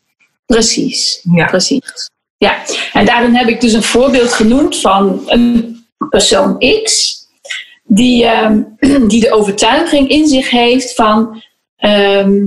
[0.45, 1.45] Precies, Ja.
[1.45, 2.09] precies.
[2.37, 2.55] Ja,
[2.93, 5.77] en daarin heb ik dus een voorbeeld genoemd van een
[6.09, 7.15] persoon X,
[7.83, 8.61] die, ehm,
[9.11, 11.43] die de overtuiging in zich heeft van,
[11.77, 12.39] ehm,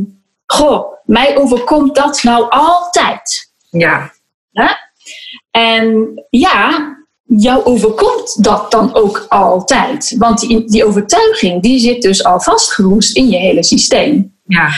[0.46, 3.50] goh, mij overkomt dat nou altijd.
[3.70, 4.12] Ja?
[5.50, 6.88] En ja,
[7.26, 10.14] jou overkomt dat dan ook altijd.
[10.18, 14.36] Want die, die overtuiging die zit dus al vastgeroest in je hele systeem.
[14.46, 14.68] ja,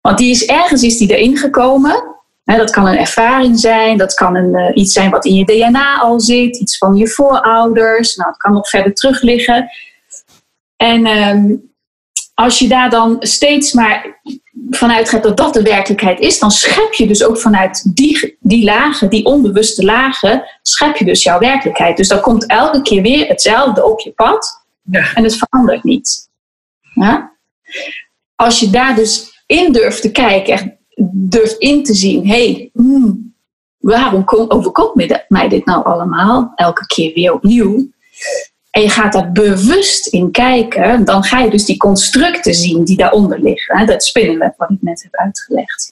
[0.00, 2.18] Want die is ergens is die erin gekomen.
[2.44, 5.98] Dat kan een ervaring zijn, dat kan een, eh, iets zijn wat in je DNA
[5.98, 8.16] al zit, iets van je voorouders.
[8.16, 9.70] Nou, het kan nog verder terug liggen.
[10.76, 11.54] En ehm,
[12.34, 14.20] als je daar dan steeds maar
[14.70, 18.64] vanuit gaat dat dat de werkelijkheid is, dan schep je dus ook vanuit die, die
[18.64, 21.96] lagen, die onbewuste lagen, schep je dus jouw werkelijkheid.
[21.96, 25.12] Dus dan komt elke keer weer hetzelfde op je pad ja.
[25.14, 26.28] en het verandert niet.
[26.94, 27.32] Ja?
[28.34, 30.66] Als je daar dus in durft te kijken, echt
[31.12, 33.34] durft in te zien, hé, hey, hmm,
[33.78, 36.52] waarom kom, overkomt mij dit nou allemaal?
[36.54, 37.88] Elke keer weer opnieuw.
[38.70, 42.96] En je gaat daar bewust in kijken, dan ga je dus die constructen zien die
[42.96, 43.78] daaronder liggen.
[43.78, 43.84] Hè?
[43.84, 45.90] Dat spinnenweb wat ik net heb uitgelegd.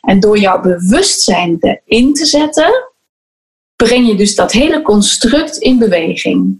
[0.00, 2.92] En door jouw bewustzijn erin te zetten,
[3.76, 6.58] breng je dus dat hele construct in beweging.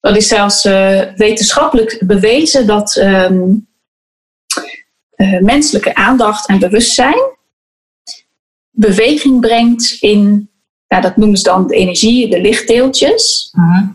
[0.00, 3.42] Dat is zelfs eh, wetenschappelijk bewezen dat ehm,
[5.10, 7.32] eh, menselijke aandacht en bewustzijn
[8.74, 10.50] beweging brengt in,
[10.86, 13.50] ja, dat noemen ze dan de energie, de lichtdeeltjes.
[13.52, 13.86] Mhm.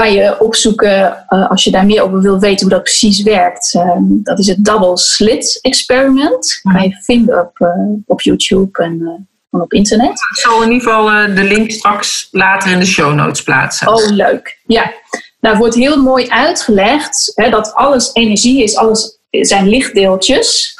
[0.00, 3.74] Kan je opzoeken eh, als je daar meer over wil weten hoe dat precies werkt.
[3.74, 6.60] Ehm, dat is het Double Slit Experiment.
[6.62, 7.68] Kan je vinden op, eh,
[8.06, 9.08] op YouTube en, eh,
[9.50, 10.10] en op internet.
[10.10, 13.88] Ik zal in ieder geval de link straks later in de show notes plaatsen.
[13.88, 14.58] Oh, leuk.
[14.66, 14.92] Ja,
[15.40, 20.74] daar wordt heel mooi uitgelegd hè, dat alles energie is, alles zijn lichtdeeltjes.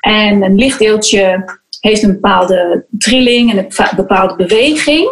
[0.00, 1.44] En een lichtdeeltje
[1.80, 5.08] heeft een bepaalde trilling en een bepa- bepaalde beweging.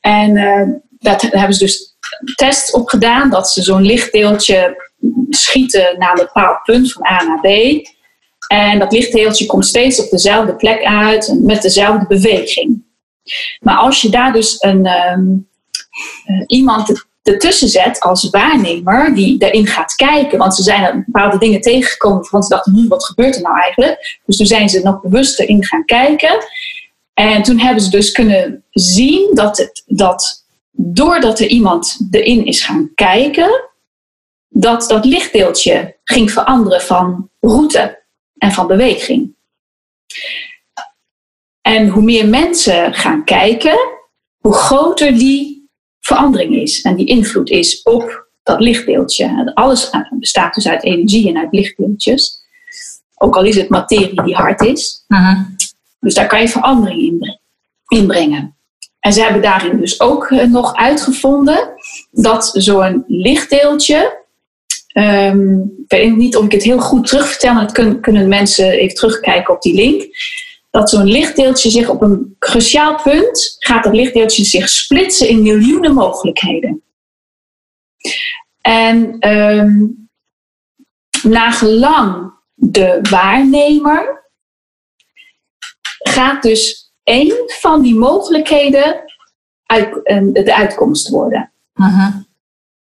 [0.00, 1.95] En eh, dat, daar hebben ze dus
[2.34, 4.84] tests op gedaan, dat ze zo'n lichtdeeltje
[5.30, 7.46] schieten naar een bepaald punt van A naar B.
[8.48, 12.84] En dat lichtdeeltje komt steeds op dezelfde plek uit met dezelfde beweging.
[13.60, 15.24] Maar als je daar dus een, ehm,
[16.24, 20.38] eh, iemand er- ertussen zet als waarnemer die daarin gaat kijken.
[20.38, 24.18] Want ze zijn bepaalde dingen tegengekomen want ze dachten, hm, wat gebeurt er nou eigenlijk?
[24.26, 26.44] Dus toen zijn ze nog bewuster in gaan kijken.
[27.14, 30.45] En toen hebben ze dus kunnen zien dat, het, dat
[30.76, 33.70] doordat er iemand erin is gaan kijken,
[34.48, 38.04] dat dat lichtdeeltje ging veranderen van route
[38.38, 39.34] en van beweging.
[41.60, 43.78] En hoe meer mensen gaan kijken,
[44.38, 45.68] hoe groter die
[46.00, 49.50] verandering is en die invloed is op dat lichtdeeltje.
[49.54, 52.44] Alles bestaat dus uit energie en uit lichtdeeltjes.
[53.14, 55.04] Ook al is het materie die hard is.
[55.08, 55.42] Mhm.
[56.00, 57.38] Dus daar kan je verandering in
[57.88, 58.55] in brengen.
[59.06, 61.74] En ze hebben daarin dus ook eh, nog uitgevonden
[62.10, 64.24] dat zo'n lichtdeeltje.
[64.92, 68.70] ehm, ik weet niet of ik het heel goed terugvertel, maar dat kunnen, kunnen mensen
[68.70, 70.06] even terugkijken op die link.
[70.70, 75.94] Dat zo'n lichtdeeltje zich op een cruciaal punt gaat dat lichtdeeltje zich splitsen in miljoenen
[75.94, 76.82] mogelijkheden.
[78.60, 79.84] En ehm
[81.22, 84.30] nagelang de waarnemer
[85.98, 89.04] gaat dus één van die mogelijkheden
[89.66, 91.52] uit, eh, de uitkomst worden.
[91.74, 92.12] Mhm.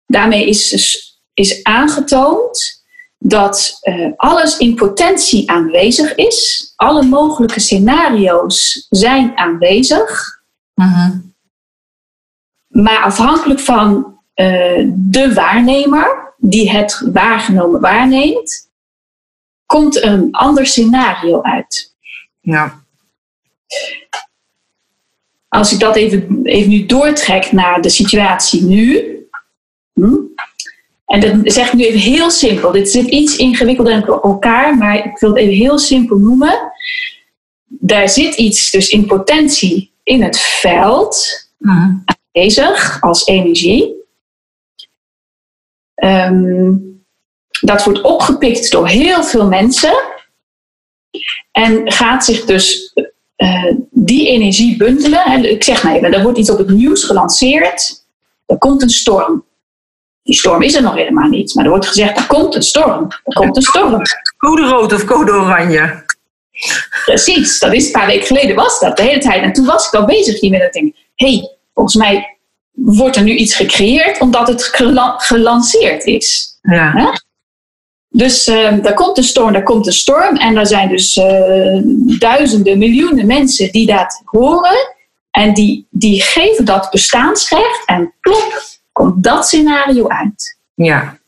[0.07, 2.83] Daarmee is, dus- is aangetoond
[3.19, 6.73] dat eh, alles in potentie aanwezig is.
[6.77, 10.41] Alle mogelijke scenario's zijn aanwezig.
[10.75, 11.19] Mhm.
[12.69, 18.71] Maar afhankelijk van eh, de waarnemer die het waargenomen waarneemt,
[19.67, 21.97] komt een ander scenario uit.
[22.41, 22.87] Ja.
[25.49, 29.17] Als ik dat even, even nu doortrek naar de situatie nu.
[29.95, 30.17] hm,
[31.07, 32.73] En dat zeg ik nu even heel simpel.
[32.73, 36.73] Dit zit iets ingewikkelder in elkaar, maar ik wil het even heel simpel noemen.
[37.65, 43.95] Daar zit iets dus in potentie in het veld aanwezig als energie.
[45.95, 46.73] Ehm,
[47.61, 50.03] dat wordt opgepikt door heel veel mensen
[51.53, 52.93] en gaat zich dus
[53.39, 55.25] eh, die energie bundelen.
[55.25, 58.07] En ik zeg maar even, er wordt iets op het nieuws gelanceerd.
[58.47, 59.45] Er komt een storm.
[60.23, 63.07] Die storm is er nog helemaal niet, maar er wordt gezegd, er komt een storm.
[63.25, 64.03] Er komt een storm.
[64.39, 66.05] Code rood of code oranje?
[67.05, 69.43] Precies, dat is een paar weken geleden was dat, de hele tijd.
[69.43, 70.61] En toen was ik al bezig hiermee.
[70.61, 72.39] Dat ik denk, hé, hey, volgens mij
[72.71, 76.59] wordt er nu iets gecreëerd omdat het gela- gelanceerd is.
[76.63, 77.13] Ja.
[78.19, 80.37] Dus uh, daar komt een storm, daar komt een storm.
[80.37, 81.81] En er zijn dus uh,
[82.19, 84.95] duizenden, miljoenen mensen die dat horen.
[85.31, 87.83] En die, die geven dat bestaansrecht.
[87.87, 90.59] En plop, komt dat scenario uit.
[90.75, 91.19] Ja.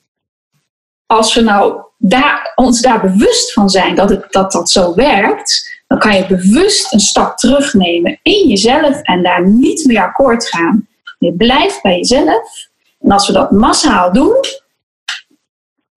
[1.06, 5.82] Als we nou daar, ons daar bewust van zijn dat, het, dat dat zo werkt,
[5.86, 10.88] dan kan je bewust een stap terugnemen in jezelf en daar niet mee akkoord gaan.
[11.18, 12.68] Je blijft bij jezelf.
[13.00, 14.36] En als we dat massaal doen,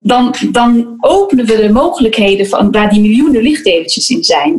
[0.04, 4.54] dan, dan openen we de mogelijkheden van waar die miljoenen lichtdeeltjes in zijn.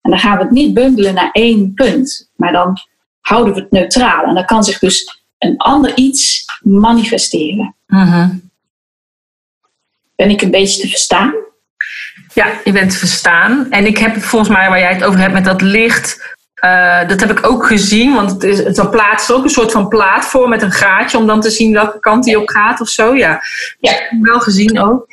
[0.00, 2.76] En dan gaan we het niet bundelen naar één punt, maar dan
[3.20, 4.24] houden we het neutraal.
[4.24, 7.74] En dan kan zich dus een ander iets manifesteren.
[7.86, 8.50] Mm-hmm.
[10.16, 11.34] Ben ik een beetje te verstaan?
[12.34, 13.70] Ja, je bent te verstaan.
[13.70, 17.20] En ik heb volgens mij, waar jij het over hebt met dat licht, uh, dat
[17.20, 18.14] heb ik ook gezien.
[18.14, 21.50] Want het is, ook een soort van plaat voor met een gaatje om dan te
[21.50, 23.14] zien welke kant die op gaat of zo.
[23.14, 23.40] Ja,
[23.78, 23.92] ja.
[23.92, 25.06] Heb wel gezien ook.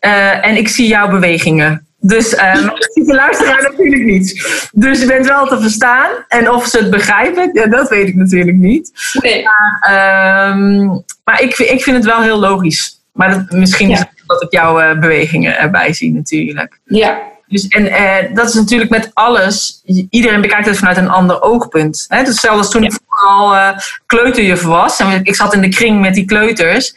[0.00, 1.86] Uh, en ik zie jouw bewegingen.
[2.02, 4.48] Dus, uh, ik zie de luisteraar natuurlijk niet.
[4.72, 6.10] Dus je bent wel te verstaan.
[6.28, 8.92] En of ze het begrijpen, ja, dat weet ik natuurlijk niet.
[9.20, 9.44] Nee.
[9.44, 13.00] Maar, um, maar ik, ik vind het wel heel logisch.
[13.12, 13.94] Maar dat, misschien ja.
[13.94, 16.80] is het dat ik jouw bewegingen erbij zie natuurlijk.
[16.84, 17.29] Ja.
[17.50, 19.82] Dus, en uh, dat is natuurlijk met alles.
[20.10, 22.04] Iedereen bekijkt het vanuit een ander oogpunt.
[22.08, 22.18] Hè?
[22.18, 22.88] Dus hetzelfde als toen ja.
[22.88, 23.68] ik vooral uh,
[24.06, 24.98] kleuterjuf was.
[25.00, 26.94] En ik zat in de kring met die kleuters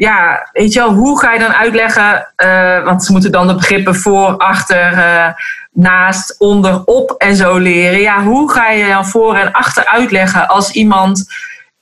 [0.00, 3.54] ja, weet je wel, hoe ga je dan uitleggen, uh, want ze moeten dan de
[3.54, 5.26] begrippen voor, achter, uh,
[5.72, 8.00] naast, onder, op en zo leren.
[8.00, 11.24] Ja, hoe ga je dan voor en achter uitleggen als iemand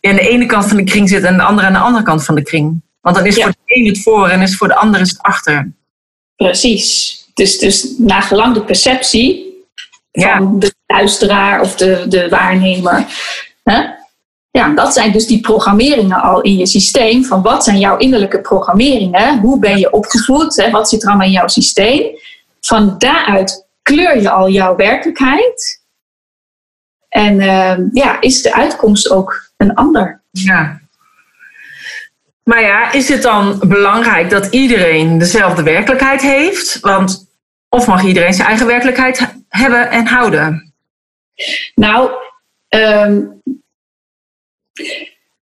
[0.01, 2.25] aan de ene kant van de kring zit en de andere aan de andere kant
[2.25, 2.83] van de kring?
[3.01, 3.44] Want dan is Ja.
[3.44, 5.73] voor de een het voor en is voor de ander het achter.
[6.37, 7.17] Precies.
[7.38, 9.46] Dus, dus naar gelang de perceptie
[10.11, 10.37] Ja.
[10.37, 13.07] van de luisteraar of de, de waarnemer.
[13.62, 13.83] Hè?
[14.51, 17.24] Ja, dat zijn dus die programmeringen al in je systeem.
[17.24, 19.38] Van wat zijn jouw innerlijke programmeringen?
[19.38, 20.57] Hoe ben je opgevoed?
[20.57, 20.70] Hè?
[20.70, 22.03] Wat zit er allemaal in jouw systeem?
[22.61, 25.83] Van daaruit kleur je al jouw werkelijkheid.
[27.09, 30.22] En eh, ja, is de uitkomst ook een ander?
[30.31, 30.81] Ja.
[32.42, 36.81] Maar ja, is het dan belangrijk dat iedereen dezelfde werkelijkheid heeft?
[36.81, 37.27] Want
[37.68, 40.72] of mag iedereen zijn eigen werkelijkheid he- hebben en houden?
[41.74, 42.11] Nou,
[42.68, 43.24] ehm,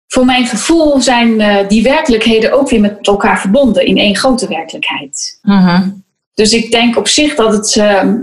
[0.07, 4.49] voor mijn gevoel zijn eh, die werkelijkheden ook weer met elkaar verbonden in één grote
[4.49, 5.39] werkelijkheid.
[5.43, 5.91] Mhm.
[6.35, 8.17] Dus ik denk op zich dat het ehm,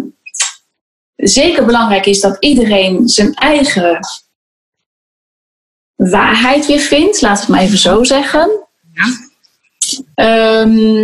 [1.15, 3.99] zeker belangrijk is dat iedereen zijn eigen
[5.95, 8.67] waarheid weer vindt, laat het maar even zo zeggen.
[8.93, 9.05] Ja.
[10.15, 11.03] Ehm,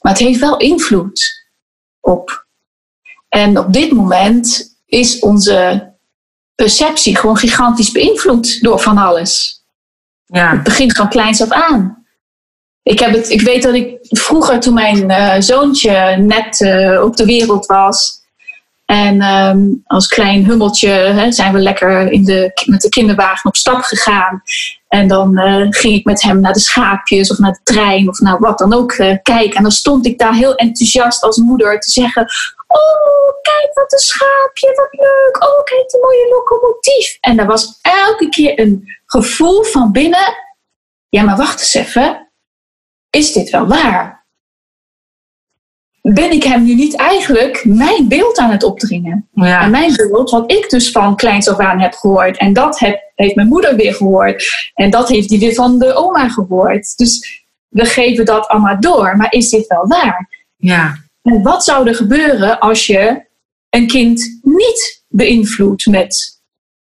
[0.00, 1.43] maar het heeft wel invloed
[2.04, 2.46] op.
[3.28, 5.88] En op dit moment is onze
[6.54, 9.62] perceptie gewoon gigantisch beïnvloed door van alles.
[10.26, 10.50] Ja.
[10.50, 12.06] Het begint van kleins af aan.
[12.82, 17.16] Ik, heb het, ik weet dat ik vroeger, toen mijn eh, zoontje net eh, op
[17.16, 18.22] de wereld was.
[18.84, 23.56] En ehm, als klein hummeltje hè, zijn we lekker in de, met de kinderwagen op
[23.56, 24.42] stap gegaan.
[24.94, 28.18] En dan eh, ging ik met hem naar de schaapjes of naar de trein of
[28.18, 29.56] naar wat dan ook eh, kijken.
[29.56, 32.22] En dan stond ik daar heel enthousiast als moeder te zeggen:
[32.66, 35.36] Oh, kijk wat een schaapje, wat leuk.
[35.42, 37.16] Oh, kijk die mooie locomotief.
[37.20, 40.34] En er was elke keer een gevoel van binnen:
[41.08, 42.32] Ja, maar wacht eens even.
[43.10, 44.23] Is dit wel waar?
[46.12, 49.28] Ben ik hem nu niet eigenlijk mijn beeld aan het opdringen?
[49.34, 52.38] En mijn beeld, wat ik dus van kleins af aan heb gehoord.
[52.38, 54.70] En dat heb, heeft mijn moeder weer gehoord.
[54.74, 56.96] En dat heeft die weer van de oma gehoord.
[56.96, 59.16] Dus we geven dat allemaal door.
[59.16, 60.46] Maar is dit wel waar?
[60.56, 61.02] ja.
[61.22, 63.24] En wat zou er gebeuren als je
[63.70, 66.40] een kind niet beïnvloedt met...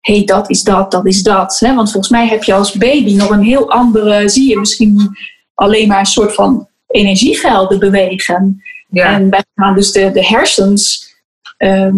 [0.00, 1.58] hé, hey, dat is dat, dat is dat.
[1.58, 1.74] Hè?
[1.74, 4.28] Want volgens mij heb je als baby nog een heel andere...
[4.28, 5.16] zie je misschien
[5.54, 8.62] alleen maar een soort van energievelden bewegen.
[8.90, 9.12] Ja.
[9.12, 11.12] En wij gaan dus de, de hersens,
[11.56, 11.96] ehm,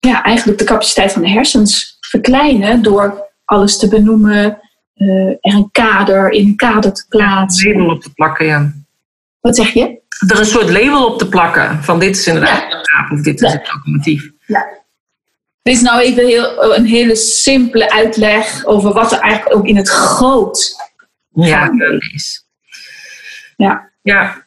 [0.00, 4.60] ja, eigenlijk de capaciteit van de hersens verkleinen door alles te benoemen,
[4.94, 7.72] eh, er een kader in een kader te Een plaatsen.
[7.72, 8.72] label op te plakken, ja.
[9.40, 10.00] Wat zeg je?
[10.28, 11.82] Er een soort label op te plakken.
[11.84, 13.58] Van dit is inderdaad een schaap of dit is Ja.
[13.58, 14.30] een locomotief.
[15.62, 19.76] Dit is nou even heel, een hele simpele uitleg over wat er eigenlijk ook in
[19.76, 20.74] het groot.
[21.34, 21.70] Ja,
[22.14, 22.46] is.
[23.56, 23.90] Ja.
[24.02, 24.44] Ja.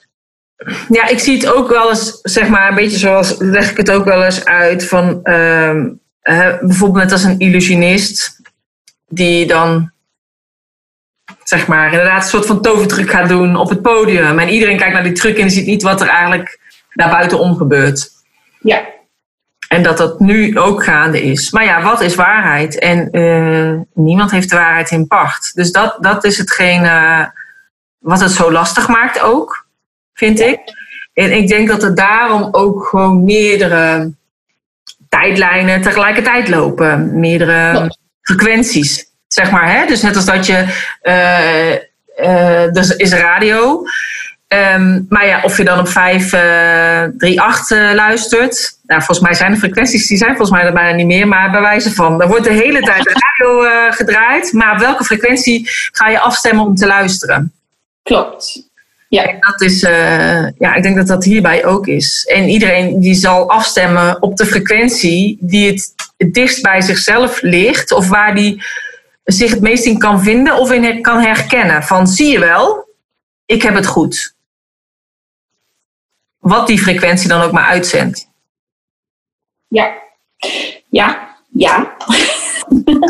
[0.89, 3.91] Ja, ik zie het ook wel eens, zeg maar, een beetje zoals, leg ik het
[3.91, 5.89] ook wel eens uit van, ehm,
[6.21, 8.39] eh, bijvoorbeeld net als een illusionist,
[9.07, 9.91] die dan,
[11.43, 14.39] zeg maar, inderdaad een soort van tovertruc gaat doen op het podium.
[14.39, 16.59] En iedereen kijkt naar die truc en ziet niet wat er eigenlijk
[16.93, 18.09] daar buitenom gebeurt.
[18.61, 18.85] Ja,
[19.67, 21.51] En dat dat nu ook gaande is.
[21.51, 22.79] Maar ja, wat is waarheid?
[22.79, 25.55] En uh, niemand heeft de waarheid in pacht.
[25.55, 27.25] Dus dat, dat is hetgeen uh,
[27.97, 29.64] wat het zo lastig maakt ook,
[30.15, 30.59] vind ik.
[31.13, 34.11] En ik denk dat er daarom ook gewoon meerdere
[35.09, 37.19] tijdlijnen tegelijkertijd lopen.
[37.19, 39.79] Meerdere frequenties, zeg maar.
[39.79, 39.85] Hè?
[39.85, 40.65] Dus net als dat je...
[41.03, 43.83] Uh, er is radio...
[44.47, 48.79] Um, maar ja, of je dan op 538 uh, uh, luistert.
[48.83, 51.27] Nou, volgens mij zijn de frequenties, die zijn volgens mij er bijna niet meer.
[51.27, 54.53] Maar bij wijze van, er wordt de hele tijd de radio uh, gedraaid.
[54.53, 57.53] Maar op welke frequentie ga je afstemmen om te luisteren?
[58.03, 58.69] Klopt.
[59.15, 59.27] Ja.
[59.27, 62.25] En dat is, uh, ja, ik denk dat dat hierbij ook is.
[62.25, 67.91] En iedereen die zal afstemmen op de frequentie die het, het dichtst bij zichzelf ligt.
[67.91, 68.63] Of waar die
[69.23, 71.83] zich het meest in kan vinden of in kan herkennen.
[71.83, 72.87] Van, zie je wel,
[73.45, 74.33] ik heb het goed
[76.45, 78.29] wat die frequentie dan ook maar uitzendt.
[79.67, 79.93] Ja,
[80.89, 81.95] ja, ja.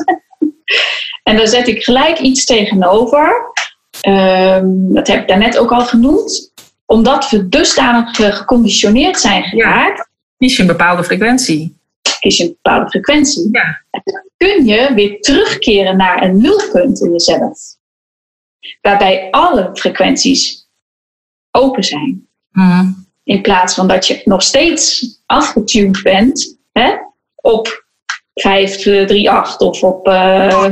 [1.23, 3.51] en daar zet ik gelijk iets tegenover.
[4.07, 6.53] Um, dat heb ik daarnet ook al genoemd.
[6.85, 9.97] Omdat we dusdanig geconditioneerd zijn geraakt.
[9.97, 11.77] Ja, kies je een bepaalde frequentie.
[12.19, 13.49] Kies je een bepaalde frequentie.
[13.51, 13.83] Ja.
[13.91, 17.59] En dan kun je weer terugkeren naar een nulpunt in jezelf.
[18.81, 20.67] Waarbij alle frequenties
[21.51, 22.27] open zijn.
[22.51, 23.05] Mm.
[23.23, 26.95] In plaats van dat je nog steeds afgetuned bent hè,
[27.35, 27.85] op
[28.33, 30.71] 538 of op uh, 5.0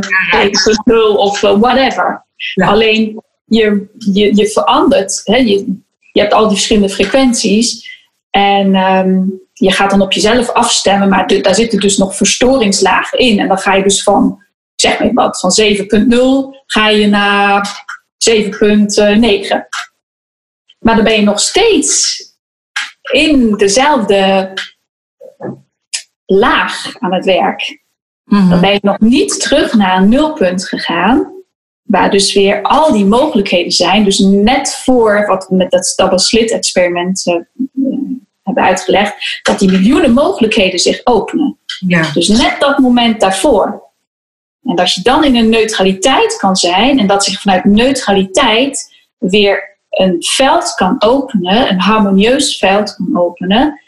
[1.15, 2.22] of uh, whatever.
[2.53, 2.67] Ja.
[2.67, 5.21] Alleen je, je, je verandert.
[5.23, 5.81] Hè, je,
[6.11, 7.91] je hebt al die verschillende frequenties.
[8.29, 13.19] En um, je gaat dan op jezelf afstemmen, maar de, daar zitten dus nog verstoringslagen
[13.19, 13.39] in.
[13.39, 14.43] En dan ga je dus van,
[14.75, 17.85] zeg maar wat, van 7.0 ga je naar
[18.31, 18.37] 7.9.
[20.79, 22.21] Maar dan ben je nog steeds
[23.11, 24.53] in dezelfde
[26.25, 27.81] laag aan het werk.
[28.23, 28.49] Mhm.
[28.49, 31.32] Dan ben je nog niet terug naar een nulpunt gegaan.
[31.83, 34.03] Waar dus weer al die mogelijkheden zijn.
[34.03, 37.35] Dus net voor wat we met dat double slit experiment uh,
[38.43, 39.39] hebben uitgelegd.
[39.41, 41.57] Dat die miljoenen mogelijkheden zich openen.
[41.87, 42.11] Ja.
[42.13, 43.83] Dus net dat moment daarvoor.
[44.63, 46.99] En dat je dan in een neutraliteit kan zijn.
[46.99, 53.81] En dat zich vanuit neutraliteit weer een veld kan openen, een harmonieus veld kan openen,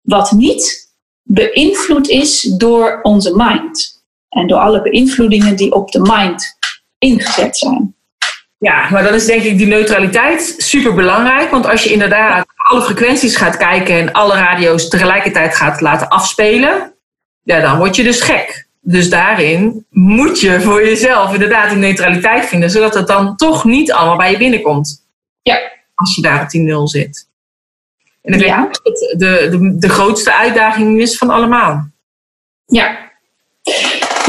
[0.00, 4.02] wat niet beïnvloed is door onze mind.
[4.28, 6.56] En door alle beïnvloedingen die op de mind
[7.00, 7.94] ingezet zijn.
[8.58, 11.50] Ja, maar dan is denk ik die neutraliteit super belangrijk.
[11.50, 16.94] Want als je inderdaad alle frequenties gaat kijken en alle radio's tegelijkertijd gaat laten afspelen,
[17.42, 18.68] ja, dan word je dus gek.
[18.80, 23.92] Dus daarin moet je voor jezelf inderdaad die neutraliteit vinden, zodat het dan toch niet
[23.92, 25.06] allemaal bij je binnenkomt.
[25.42, 25.58] Ja.
[25.94, 27.28] Als je daar op die nul zit.
[28.22, 28.56] En ik Ja.
[28.60, 31.88] denk dat de, de, de grootste uitdaging is van allemaal.
[32.66, 33.09] Ja.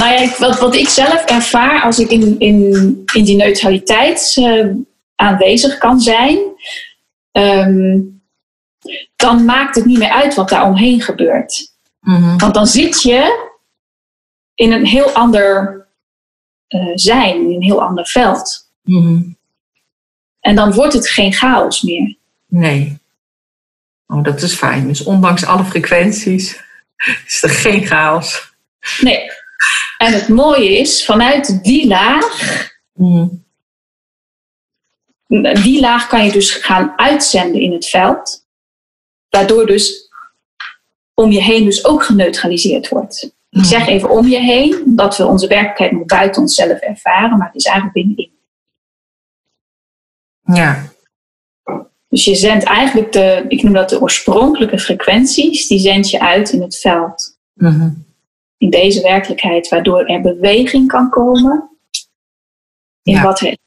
[0.01, 2.57] Nou ja, wat, wat ik zelf ervaar als ik in, in,
[3.13, 4.65] in die neutraliteit eh,
[5.15, 6.39] aanwezig kan zijn,
[7.31, 7.99] ehm,
[9.15, 11.73] dan maakt het niet meer uit wat daar omheen gebeurt.
[12.37, 13.49] Want dan zit je
[14.55, 15.79] in een heel ander
[16.67, 18.69] eh, zijn, in een heel ander veld.
[20.39, 22.15] En dan wordt het geen chaos meer.
[22.47, 22.97] Nee.
[24.07, 24.87] Oh, dat is fijn.
[24.87, 26.61] Dus ondanks alle frequenties
[27.27, 28.53] is er geen chaos.
[28.99, 29.39] Nee.
[30.01, 32.69] En het mooie is, vanuit die laag,
[35.63, 38.45] die laag kan je dus gaan uitzenden in het veld.
[39.29, 40.11] Waardoor dus
[41.13, 43.35] om je heen dus ook geneutraliseerd wordt.
[43.49, 47.47] Ik zeg even om je heen, omdat we onze werkelijkheid nog buiten onszelf ervaren, maar
[47.47, 48.31] het is eigenlijk binnenin.
[50.43, 50.91] Ja.
[52.09, 56.51] Dus je zendt eigenlijk de, ik noem dat de oorspronkelijke frequenties, die zend je uit
[56.51, 57.37] in het veld.
[58.62, 61.70] In deze werkelijkheid, waardoor er beweging kan komen
[63.03, 63.22] in Ja.
[63.22, 63.57] wat er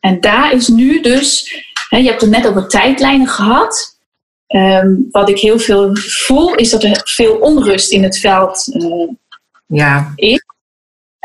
[0.00, 1.54] En daar is nu dus,
[1.88, 3.98] hè, je hebt het net over tijdlijnen gehad.
[4.46, 9.08] Ehm, wat ik heel veel voel, is dat er veel onrust in het veld eh,
[9.66, 10.12] Ja.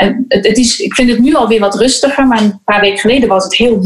[0.01, 2.99] En het, het is, ik vind het nu alweer wat rustiger, maar een paar weken
[2.99, 3.79] geleden was het heel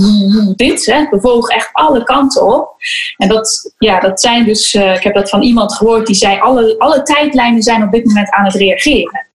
[0.56, 0.86] dit.
[0.86, 0.96] Hè.
[0.96, 2.76] Het bewoog echt alle kanten op.
[3.18, 6.40] En dat, ja, dat zijn dus, eh, ik heb dat van iemand gehoord die zei,
[6.40, 9.28] alle, alle tijdlijnen zijn op dit moment aan het reageren.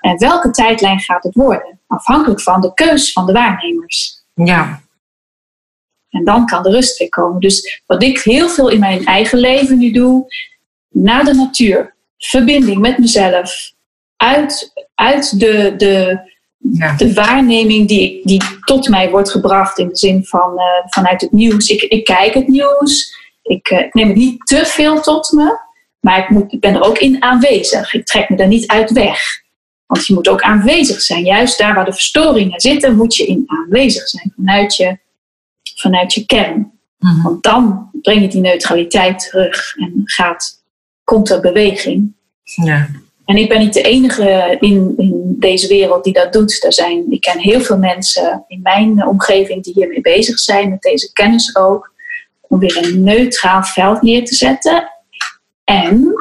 [0.00, 1.80] En welke tijdlijn gaat het worden?
[1.86, 4.24] Afhankelijk van de keus van de waarnemers.
[4.34, 4.80] Ja.
[6.10, 7.40] En dan kan de rust weer komen.
[7.40, 10.34] Dus wat ik heel veel in mijn eigen leven nu doe,
[10.88, 13.72] naar de natuur, verbinding met mezelf,
[14.16, 16.18] uit, uit de, de,
[16.72, 16.94] Ja.
[16.96, 21.32] de waarneming die, die tot mij wordt gebracht in de zin van eh, vanuit het
[21.32, 21.68] nieuws.
[21.68, 25.58] Ik, ik kijk het nieuws, ik, eh, ik neem het niet te veel tot me,
[26.00, 27.94] Maar ik, moet, ik ben er ook in aanwezig.
[27.94, 29.20] Ik trek me er niet uit weg.
[29.86, 31.24] Want je moet ook aanwezig zijn.
[31.24, 34.98] Juist daar waar de verstoringen zitten, moet je in aanwezig zijn vanuit je,
[35.74, 36.72] vanuit je kern.
[36.98, 37.22] Mhm.
[37.22, 40.62] Want dan breng je die neutraliteit terug en gaat,
[41.04, 42.14] komt er beweging.
[42.42, 42.88] Ja.
[43.24, 46.64] En ik ben niet de enige in, in deze wereld die dat doet.
[46.64, 50.82] Er zijn, ik ken heel veel mensen in mijn omgeving die hiermee bezig zijn, met
[50.82, 51.92] deze kennis ook,
[52.40, 54.90] om weer een neutraal veld neer te zetten.
[55.64, 56.14] En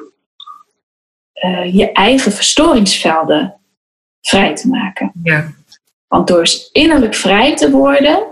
[1.34, 3.56] eh, je eigen verstoringsvelden
[4.22, 5.12] vrij te maken.
[5.24, 5.51] Ja.
[6.08, 8.28] Want door innerlijk vrij te worden,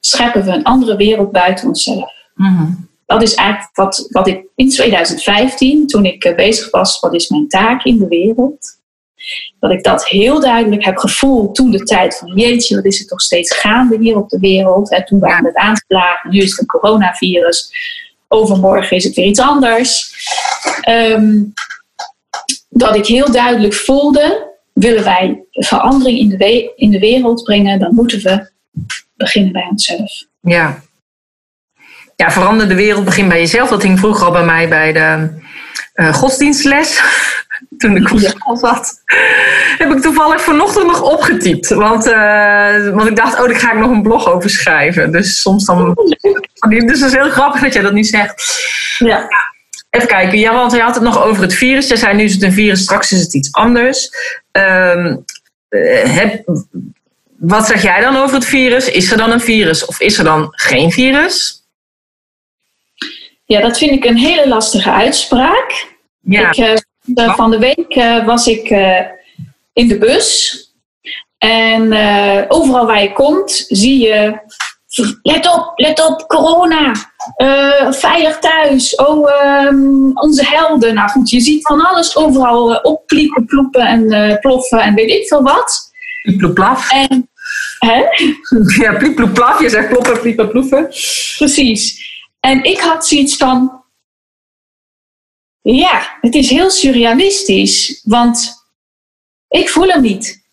[0.00, 2.12] scheppen we een andere wereld buiten onszelf.
[2.34, 2.72] Mhm.
[3.06, 7.28] Dat is eigenlijk wat, wat ik in 2015, toen ik eh, bezig was, wat is
[7.28, 8.78] mijn taak in de wereld?
[9.60, 13.08] Dat ik dat heel duidelijk heb gevoeld toen de tijd van jeetje, wat is het
[13.08, 14.90] toch steeds gaande hier op de wereld?
[14.90, 17.72] Hè, toen waren het aangeklaagd, nu is het een coronavirus.
[18.28, 20.14] Overmorgen is het weer iets anders.
[20.80, 21.42] Ehm,
[22.68, 27.94] dat ik heel duidelijk voelde, willen wij verandering in de, in de wereld brengen, dan
[27.94, 28.50] moeten we
[29.14, 30.24] beginnen bij onszelf.
[30.40, 30.82] Ja.
[32.16, 33.68] Ja, verander de wereld, begin bij jezelf.
[33.68, 35.28] Dat hing vroeger al bij mij bij de
[35.92, 37.00] eh, godsdienstles.
[37.78, 39.02] Toen ik op school zat.
[39.78, 41.68] Heb ik toevallig vanochtend nog opgetypt.
[41.68, 45.12] Want, eh, want ik dacht, oh, daar ga ik nog een blog over schrijven.
[45.12, 45.94] Dus soms dan...
[46.68, 48.44] Dus het is heel grappig dat jij dat nu zegt.
[48.98, 49.28] Ja.
[49.90, 51.88] Even kijken, ja, want je had het nog over het virus.
[51.88, 54.10] Jij zei nu is het een virus, straks is het iets anders.
[54.52, 55.16] Ehm,
[55.68, 56.42] eh, heb,
[57.38, 58.90] wat zeg jij dan over het virus?
[58.90, 61.65] Is er dan een virus of is er dan geen virus?
[63.46, 65.94] Ja, dat vind ik een hele lastige uitspraak.
[66.20, 66.56] Ja, Ik,
[67.14, 69.00] eh, van de week eh, was ik eh,
[69.72, 70.60] in de bus.
[71.38, 71.82] En
[72.48, 74.38] overal waar je komt, zie je.
[75.22, 76.92] Let op, let op, corona.
[77.90, 78.94] Veilig thuis.
[78.94, 80.94] Oh, ehm, onze helden.
[80.94, 85.42] Nou goed, je ziet van alles overal oppliepen, ploepen en ploffen en weet ik veel
[85.42, 85.90] wat.
[86.22, 86.90] plieploeplaf.
[86.92, 87.28] En,
[87.78, 88.02] hè?
[88.82, 89.60] Ja, plieploeplaf.
[89.60, 90.86] Je zegt ploppen, pliepen, ploefen.
[91.36, 92.15] Precies.
[92.46, 93.84] En ik had zoiets van.
[95.60, 98.66] Ja, het is heel surrealistisch, want
[99.48, 100.44] ik voel hem niet.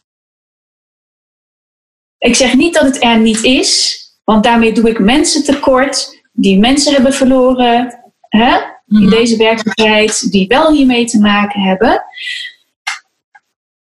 [2.18, 6.60] Ik zeg niet dat het er niet is, want daarmee doe ik mensen tekort die
[6.60, 12.04] mensen hebben verloren hè, in deze werkelijkheid, die wel hiermee te maken hebben.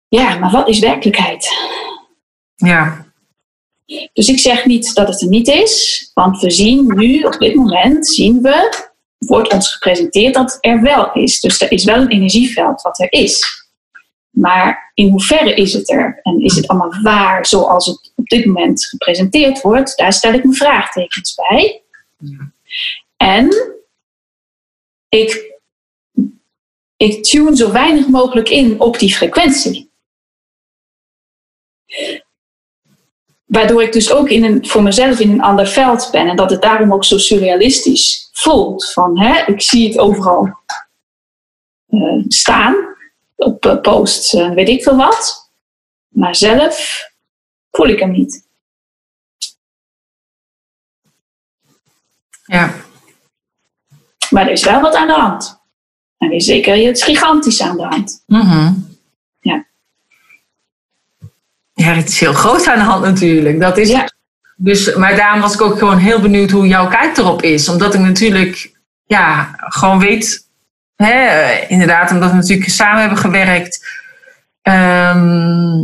[0.09, 1.49] Ja, maar wat is werkelijkheid?
[2.55, 3.10] Ja,
[4.13, 7.55] Dus ik zeg niet dat het er niet is, want we zien nu, op dit
[7.55, 8.89] moment, zien we,
[9.19, 11.41] wordt ons gepresenteerd dat er wel is.
[11.41, 13.59] Dus er is wel een energieveld wat er is.
[14.31, 16.21] Maar in hoeverre is het er?
[16.23, 19.97] En is het allemaal waar zoals het op dit moment gepresenteerd wordt?
[19.97, 21.83] Daar stel ik me vraagtekens bij.
[23.17, 23.79] En
[25.09, 25.59] ik,
[26.97, 29.91] ik tune zo weinig mogelijk in op die frequentie.
[33.51, 36.29] Waardoor ik dus ook in een, voor mezelf in een ander veld ben.
[36.29, 38.93] En dat het daarom ook zo surrealistisch voelt.
[38.93, 40.59] Van, hè, ik zie het overal
[41.87, 42.77] eh, staan.
[43.37, 45.51] Op eh, posts, eh, weet ik veel wat.
[46.09, 47.05] Maar zelf
[47.71, 48.49] voel ik hem niet.
[52.45, 52.75] ja.
[54.31, 55.61] Maar er is wel wat aan de hand.
[56.19, 58.23] En er is zeker iets gigantisch aan de hand.
[58.27, 58.49] Mhm.
[58.49, 58.90] Ja.
[61.81, 63.61] Ja, het is heel groot aan de hand natuurlijk.
[63.61, 64.09] Dat is Ja.
[64.57, 67.69] Dus, maar daarom was ik ook gewoon heel benieuwd hoe jouw kijk erop is.
[67.69, 68.73] Omdat ik natuurlijk
[69.05, 70.47] ja, gewoon weet,
[70.97, 73.99] hè, inderdaad, omdat we natuurlijk samen hebben gewerkt.
[74.63, 75.83] ehm,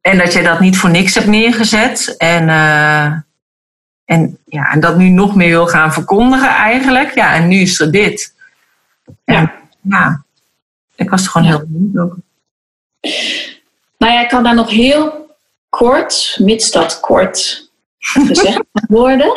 [0.00, 2.14] en dat jij dat niet voor niks hebt neergezet.
[2.18, 3.04] En, eh,
[4.04, 7.14] en, ja, en dat nu nog meer wil gaan verkondigen eigenlijk.
[7.14, 8.34] Ja, en nu is er dit.
[9.24, 9.52] En, Ja.
[9.82, 10.22] ja.
[10.96, 11.56] Ik was er gewoon Ja.
[11.56, 12.16] heel benieuwd over.
[13.98, 15.26] Nou ja, ik kan daar nog heel
[15.68, 19.32] kort, mits dat kort gezegd mag worden.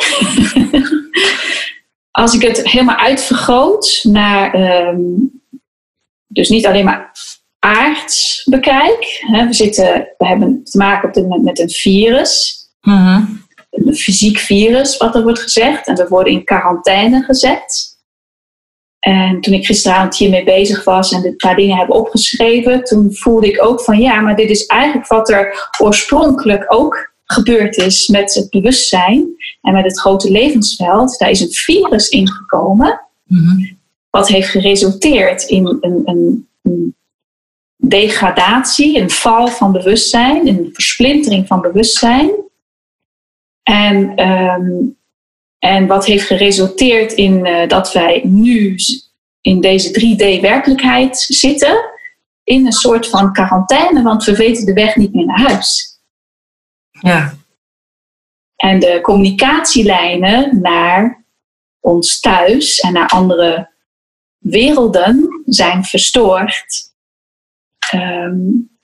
[2.10, 5.00] Als ik het helemaal uitvergroot naar, ehm,
[6.26, 7.12] dus niet alleen maar
[7.58, 9.24] aards bekijk.
[9.26, 13.24] Hè, we, zitten, we hebben te maken op dit moment met een virus, Mhm.
[13.70, 15.86] een fysiek virus, wat er wordt gezegd.
[15.86, 17.91] En we worden in quarantaine gezet.
[19.02, 23.46] En toen ik gisteravond hiermee bezig was en een paar dingen heb opgeschreven, toen voelde
[23.46, 28.34] ik ook van ja, maar dit is eigenlijk wat er oorspronkelijk ook gebeurd is met
[28.34, 29.28] het bewustzijn
[29.62, 31.18] en met het grote levensveld.
[31.18, 33.64] Daar is een virus ingekomen, Mhm.
[34.10, 36.96] wat heeft geresulteerd in een, een, een
[37.76, 42.30] degradatie, een val van bewustzijn, een versplintering van bewustzijn.
[43.62, 44.70] En, ehm,
[45.64, 48.76] en wat heeft geresulteerd in eh, dat wij nu
[49.40, 51.90] in deze 3D-werkelijkheid zitten,
[52.44, 56.00] in een soort van quarantaine, want we weten de weg niet meer naar huis.
[56.90, 57.34] Ja.
[58.56, 61.24] En de communicatielijnen naar
[61.80, 63.70] ons thuis en naar andere
[64.38, 66.92] werelden zijn verstoord.
[67.90, 68.38] Ehm,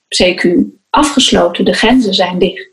[0.07, 0.55] CQ
[0.89, 2.68] afgesloten, de grenzen zijn dicht.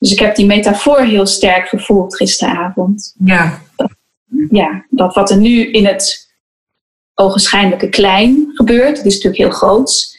[0.00, 3.14] Dus ik heb die metafoor heel sterk gevoeld gisteravond.
[3.24, 3.60] Ja.
[4.50, 6.30] Ja, dat wat er nu in het
[7.14, 10.18] ogenschijnlijke klein gebeurt, het is natuurlijk heel groot,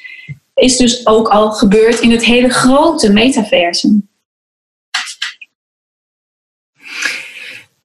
[0.53, 4.09] is dus ook al gebeurd in het hele grote metaversum.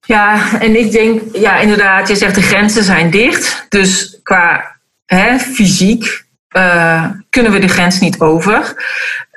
[0.05, 3.65] Ja, en ik denk, ja, inderdaad, je zegt de grenzen zijn dicht.
[3.69, 4.75] Dus qua
[5.05, 6.25] hè, fysiek
[6.57, 8.85] uh, kunnen we de grens niet over.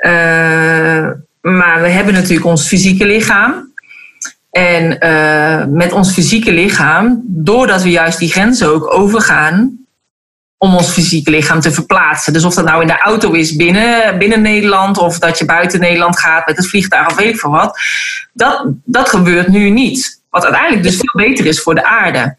[0.07, 3.69] Uh, maar we hebben natuurlijk ons fysieke lichaam.
[4.51, 9.81] En uh, met ons fysieke lichaam, doordat we juist die grenzen ook overgaan,
[10.63, 12.33] om ons fysieke lichaam te verplaatsen.
[12.33, 15.81] Dus of dat nou in de auto is binnen, binnen Nederland, of dat je buiten
[15.81, 17.79] Nederland gaat met het vliegtuig of weet ik veel wat,
[18.33, 20.23] dat, dat gebeurt nu niet.
[20.31, 22.37] Wat uiteindelijk dus veel beter is voor de aarde.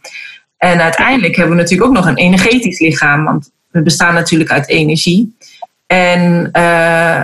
[0.57, 4.67] En uiteindelijk hebben we natuurlijk ook nog een energetisch lichaam, want we bestaan natuurlijk uit
[4.67, 5.37] energie.
[5.85, 7.21] En, uh,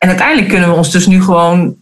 [0.00, 1.76] en uiteindelijk kunnen we ons dus nu gewoon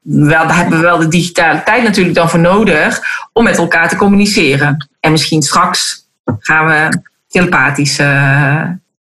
[0.00, 3.00] wel, daar hebben we wel de digitale tijd natuurlijk dan voor nodig
[3.32, 4.88] om met elkaar te communiceren.
[5.00, 6.06] En misschien straks
[6.38, 8.62] gaan we telepathisch uh,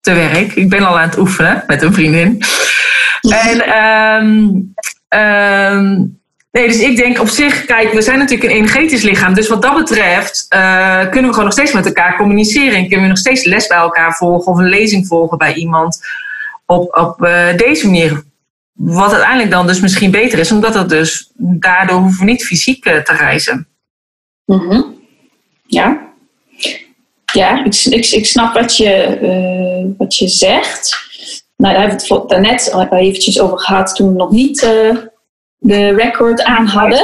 [0.02, 0.54] te werk.
[0.54, 2.44] Ik ben al aan het oefenen met een vriendin.
[3.22, 4.74] En um,
[5.20, 6.18] um,
[6.52, 9.34] Nee, dus ik denk op zich, kijk, we zijn natuurlijk een energetisch lichaam.
[9.34, 12.78] Dus wat dat betreft uh, kunnen we gewoon nog steeds met elkaar communiceren.
[12.78, 16.00] En kunnen we nog steeds les bij elkaar volgen of een lezing volgen bij iemand
[16.66, 18.24] op, op uh, deze manier.
[18.80, 22.86] Wat uiteindelijk dan dus misschien beter is, omdat dat dus daardoor hoeven we niet fysiek
[22.86, 23.68] uh, te reizen.
[24.46, 24.96] Mm -hmm.
[25.66, 26.08] Ja.
[27.34, 30.98] Ja, ik, ik, ik snap wat je, wat je zegt.
[31.56, 34.60] Nou, daar hebben we het daarnet al eventjes over gehad toen we nog niet
[35.58, 37.00] de record aan hadden.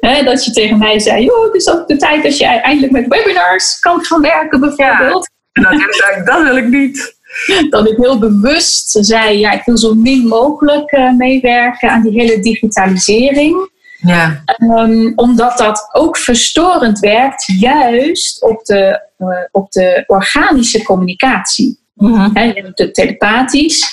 [0.24, 3.06] dat je tegen mij zei, joh, het is ook de tijd dat je eindelijk met
[3.08, 5.30] webinars kan gaan werken bijvoorbeeld.
[5.52, 7.16] Ja, dat, dat wil ik niet.
[7.70, 12.20] Dat ik heel bewust zei, ja, ik wil zo min mogelijk uh, meewerken aan die
[12.20, 13.72] hele digitalisering.
[13.98, 14.42] Ja.
[14.58, 21.78] Um, omdat dat ook verstorend werkt, juist op de, uh, op de organische communicatie.
[21.94, 22.30] Mm -hmm.
[22.36, 23.92] He, de telepathisch.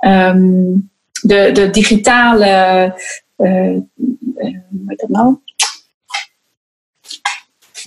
[0.00, 0.90] Um,
[1.22, 2.94] de, de digitale,
[3.36, 3.78] uh,
[4.34, 5.36] hoe heet dat nou?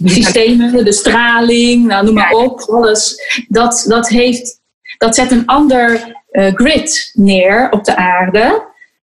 [0.03, 3.15] Systemen, de straling, nou, noem maar op, alles.
[3.47, 4.60] Dat, dat, heeft,
[5.01, 8.69] dat zet een ander uh, grid neer op de aarde.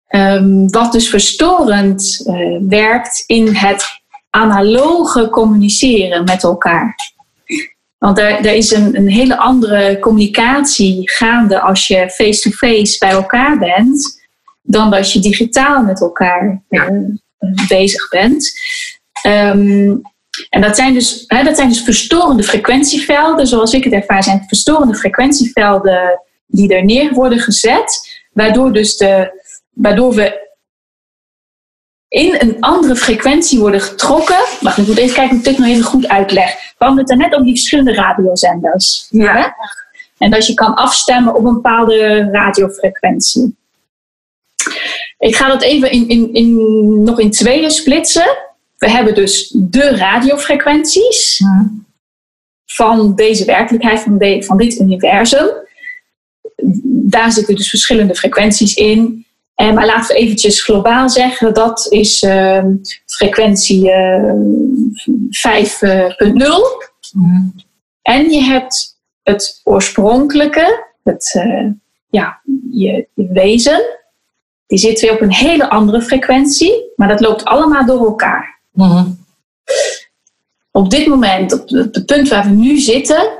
[0.09, 3.85] Um, wat dus verstorend uh, werkt in het
[4.31, 6.97] analoge communiceren met elkaar.
[7.99, 13.11] Want er, er is een, een hele andere communicatie gaande als je face-to-face -face bij
[13.11, 14.23] elkaar bent,
[14.63, 16.91] dan als je digitaal met elkaar ja.
[16.91, 18.53] uh, bezig bent.
[19.27, 20.01] Um,
[20.49, 24.45] en dat zijn, dus, hè, dat zijn dus verstorende frequentievelden, zoals ik het ervaar, zijn
[24.47, 30.51] verstorende frequentievelden die er neer worden gezet, waardoor, dus de, waardoor we
[32.09, 34.45] in een andere frequentie worden getrokken.
[34.61, 36.53] Wacht, ik moet even kijken of ik dit nog even goed uitleg.
[36.79, 39.07] We hadden het net over die verschillende radiozenders.
[39.11, 39.37] Ja.
[39.37, 39.49] Hè?
[40.19, 43.57] En dat je kan afstemmen op een bepaalde radiofrequentie.
[45.19, 48.37] Ik ga dat even in, in, in, nog in tweeën splitsen.
[48.83, 51.87] We hebben dus de radiofrequenties hmm.
[52.67, 55.49] van deze werkelijkheid, van, de, van dit universum.
[56.85, 59.27] Daar zitten dus verschillende frequenties in.
[59.55, 62.65] En, maar laten we eventjes globaal zeggen, dat is uh,
[63.07, 64.33] frequentie uh,
[66.23, 66.37] 5.0.
[67.13, 67.55] Mm.
[68.03, 71.71] En je hebt het oorspronkelijke, het, uh,
[72.11, 73.83] ja, je, je, wezen.
[74.67, 78.61] Die zit weer op een hele andere frequentie, maar dat loopt allemaal door elkaar.
[78.73, 79.21] Mm.
[80.71, 83.31] Op dit moment, op het punt waar we nu zitten,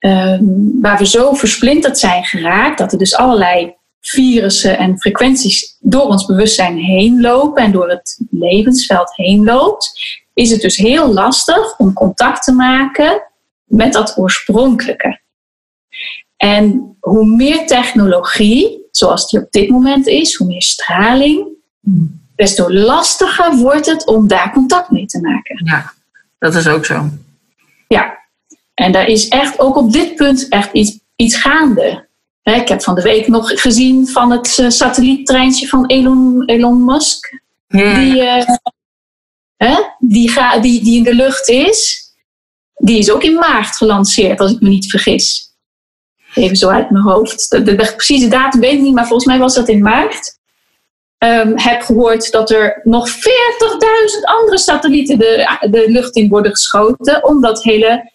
[0.00, 0.38] uh,
[0.80, 6.26] waar we zo versplinterd zijn geraakt, dat er dus allerlei virussen en frequenties door ons
[6.26, 9.92] bewustzijn heen lopen en door het levensveld heen loopt,
[10.34, 13.22] is het dus heel lastig om contact te maken
[13.64, 15.20] met dat oorspronkelijke.
[16.36, 21.46] En hoe meer technologie, zoals die op dit moment is, hoe meer straling,
[22.38, 25.60] des te lastiger wordt het om daar contact mee te maken.
[25.64, 25.92] Ja,
[26.38, 27.08] dat is ook zo.
[27.88, 28.18] Ja,
[28.74, 32.06] en daar is echt ook op dit punt echt iets, iets gaande.
[32.42, 37.40] Ik heb van de week nog gezien van het uh, satelliettreintje van Elon, Elon Musk.
[37.68, 37.94] Ja.
[37.94, 38.44] Die, uh,
[39.56, 42.10] hè, die, ga, die, die in de lucht is.
[42.74, 45.52] die is ook in maart gelanceerd, als ik me niet vergis.
[46.34, 47.50] Even zo uit mijn hoofd.
[47.50, 50.37] De, de, de precieze datum weet ik niet, maar volgens mij was dat in maart.
[51.24, 53.14] Um, heb gehoord dat er nog 40.000
[54.22, 57.24] andere satellieten de, de lucht in worden geschoten.
[57.24, 58.12] Om dat hele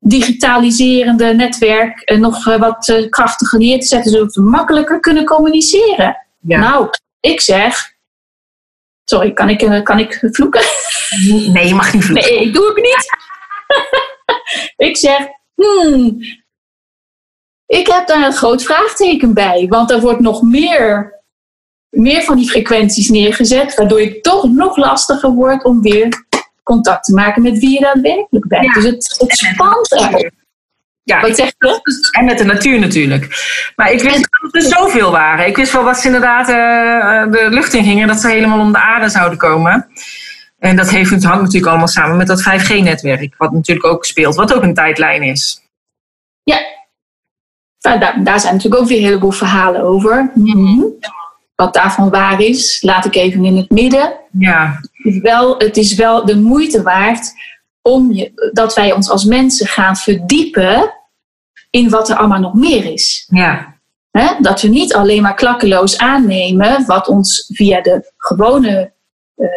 [0.00, 6.26] digitaliserende netwerk nog wat uh, krachtiger neer te zetten, zodat we makkelijker kunnen communiceren.
[6.40, 6.58] Ja.
[6.58, 7.92] Nou, ik zeg.
[9.04, 10.62] Sorry, kan ik, kan ik vloeken?
[11.52, 12.30] Nee, je mag niet vloeken.
[12.30, 13.06] Nee, ik doe het niet.
[14.88, 15.18] ik zeg,
[15.54, 16.18] hmm,
[17.66, 19.66] ik heb daar een groot vraagteken bij.
[19.68, 21.19] Want er wordt nog meer,
[21.90, 26.24] meer van die frequenties neergezet, waardoor het toch nog lastiger wordt om weer
[26.62, 28.64] contact te maken met wie je daadwerkelijk bent.
[28.64, 28.72] Ja.
[28.72, 29.88] Dus het, het spant.
[31.02, 31.80] Ja, Wat zeg je?
[32.10, 33.26] En met de natuur natuurlijk.
[33.76, 35.46] Maar ik wist dat er zoveel waren.
[35.46, 38.72] Ik wist wel dat ze inderdaad uh, de lucht in gingen, dat ze helemaal om
[38.72, 39.86] de aarde zouden komen.
[40.58, 44.54] En dat heeft, hangt natuurlijk allemaal samen met dat 5G-netwerk, wat natuurlijk ook speelt, wat
[44.54, 45.62] ook een tijdlijn is.
[46.42, 46.58] Ja,
[47.80, 50.30] nou, daar, daar, zijn natuurlijk ook weer een heleboel verhalen over.
[50.34, 50.94] Mm-hmm.
[51.60, 54.12] Wat daarvan waar is, laat ik even in het midden.
[54.38, 54.80] Ja.
[54.92, 57.32] Het, is wel, het is wel de moeite waard
[57.82, 60.94] om je, dat wij ons als mensen gaan verdiepen
[61.70, 63.26] in wat er allemaal nog meer is.
[63.30, 63.76] Ja.
[64.10, 64.34] He?
[64.40, 68.92] Dat we niet alleen maar klakkeloos aannemen wat ons via de gewone
[69.36, 69.48] uh,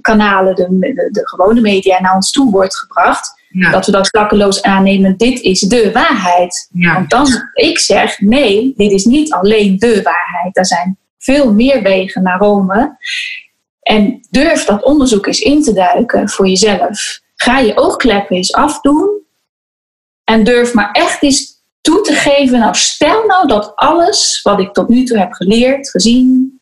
[0.00, 0.66] kanalen, de,
[1.10, 3.32] de, gewone media naar ons toe wordt gebracht.
[3.48, 3.70] Ja.
[3.70, 6.68] Dat we dat klakkeloos aannemen, dit is de waarheid.
[6.72, 6.94] Ja.
[6.94, 10.56] Want dan, ik zeg, nee, dit is niet alleen de waarheid.
[10.56, 12.96] Er zijn veel meer wegen naar Rome.
[13.82, 17.20] En durf dat onderzoek eens in te duiken voor jezelf.
[17.34, 19.26] Ga je oogkleppen eens afdoen.
[20.24, 22.58] En durf maar echt eens toe te geven.
[22.58, 26.60] Nou, stel nou dat alles wat ik tot nu toe heb geleerd, gezien,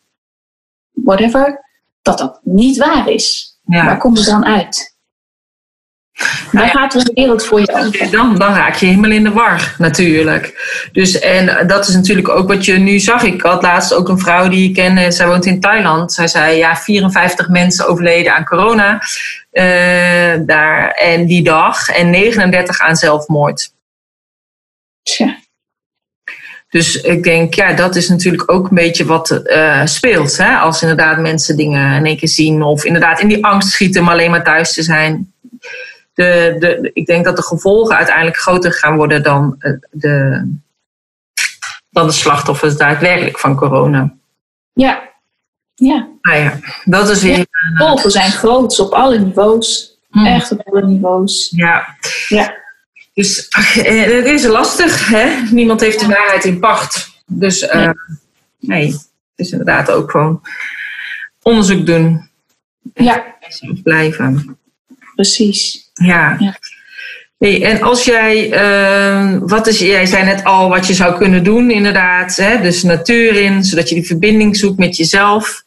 [0.90, 1.64] whatever,
[2.02, 3.58] dat dat niet waar is.
[3.64, 3.84] Ja.
[3.84, 4.95] Waar komt het dan uit?
[6.52, 8.10] Daar gaat de wereld voor je open.
[8.10, 10.74] Dan, dan raak je helemaal in de war, natuurlijk.
[10.92, 13.22] Dus, en dat is natuurlijk ook wat je nu zag.
[13.22, 16.12] Ik had laatst ook een vrouw die ik ken, zij woont in Thailand.
[16.12, 19.00] Zij zei, ja, 54 mensen overleden aan corona
[19.52, 21.88] uh, daar, en die dag.
[21.88, 23.72] En 39 aan zelfmoord.
[25.02, 25.36] Tja.
[26.68, 30.36] Dus ik denk, ja, dat is natuurlijk ook een beetje wat uh, speelt.
[30.36, 30.56] Hè?
[30.56, 32.62] Als inderdaad mensen dingen in één keer zien.
[32.62, 35.32] Of inderdaad in die angst schieten om alleen maar thuis te zijn.
[36.16, 39.56] De, de, ik denk dat de gevolgen uiteindelijk groter gaan worden dan
[39.90, 40.44] de,
[41.90, 44.14] dan de slachtoffers daadwerkelijk van corona.
[44.72, 45.10] Ja,
[45.74, 46.08] ja.
[46.22, 47.36] Nou ja, dat is weer.
[47.36, 49.98] De gevolgen zijn groot op alle niveaus.
[50.10, 50.26] Hmm.
[50.26, 51.52] Echt op alle niveaus.
[51.56, 51.96] Ja.
[52.28, 52.56] ja.
[53.14, 55.40] Dus het is lastig, hè?
[55.50, 57.22] Niemand heeft de waarheid in pacht.
[57.26, 57.94] Dus uh, nee.
[58.58, 60.42] nee, het is inderdaad ook gewoon
[61.42, 62.30] onderzoek doen.
[62.94, 63.34] Ja.
[63.58, 64.58] En blijven.
[65.14, 65.85] Precies.
[66.04, 66.36] Ja.
[66.38, 66.58] ja.
[67.38, 71.44] Hey, en als jij, uh, wat is, jij zei net al wat je zou kunnen
[71.44, 72.36] doen, inderdaad.
[72.36, 72.60] Hè?
[72.60, 75.64] Dus natuur in, zodat je die verbinding zoekt met jezelf.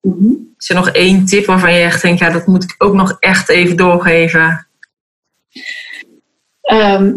[0.00, 0.48] Mm -hmm.
[0.58, 3.16] Is er nog één tip waarvan je echt denkt, ja, dat moet ik ook nog
[3.18, 4.66] echt even doorgeven?
[6.72, 7.16] Um,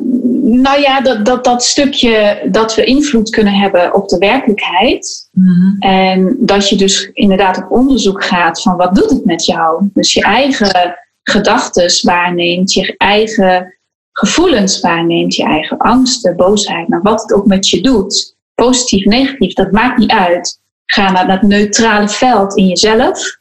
[0.61, 5.29] nou ja, dat, dat, dat stukje dat we invloed kunnen hebben op de werkelijkheid.
[5.31, 5.75] Mm -hmm.
[5.79, 9.89] En dat je dus inderdaad op onderzoek gaat van wat doet het met jou?
[9.93, 13.77] Dus je eigen gedachten waarneemt, je eigen
[14.11, 19.53] gevoelens waarneemt, je eigen angsten, boosheid, maar wat het ook met je doet, positief, negatief,
[19.53, 20.61] dat maakt niet uit.
[20.85, 23.37] Ga naar dat neutrale veld in jezelf.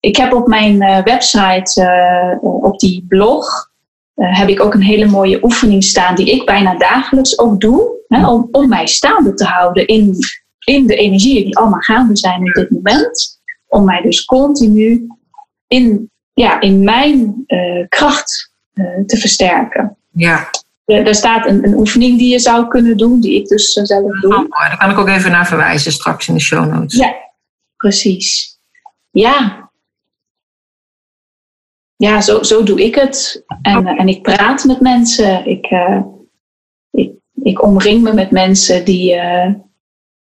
[0.00, 3.70] Ik heb op mijn uh, website, uh, op die blog,
[4.16, 8.04] uh, heb ik ook een hele mooie oefening staan die ik bijna dagelijks ook doe,
[8.08, 10.16] hè, om, om mij staande te houden in,
[10.64, 13.40] in de energieën die allemaal gaande zijn op dit moment.
[13.68, 15.06] Om mij dus continu
[15.66, 19.96] in ja, in mijn uh, kracht uh, te versterken.
[20.10, 20.50] Ja.
[20.84, 24.34] Daar staat een, een, oefening die je zou kunnen doen, die ik dus zelf doe.
[24.34, 26.98] Oh, daar kan ik ook even naar verwijzen straks in de show notes.
[26.98, 27.14] Ja,
[27.76, 28.58] precies.
[29.10, 29.70] Ja.
[31.96, 33.44] Ja, zo, zo doe ik het.
[33.62, 35.46] En, en ik praat met mensen.
[35.46, 35.66] Ik,
[36.90, 39.14] ik, ik omring me met mensen die,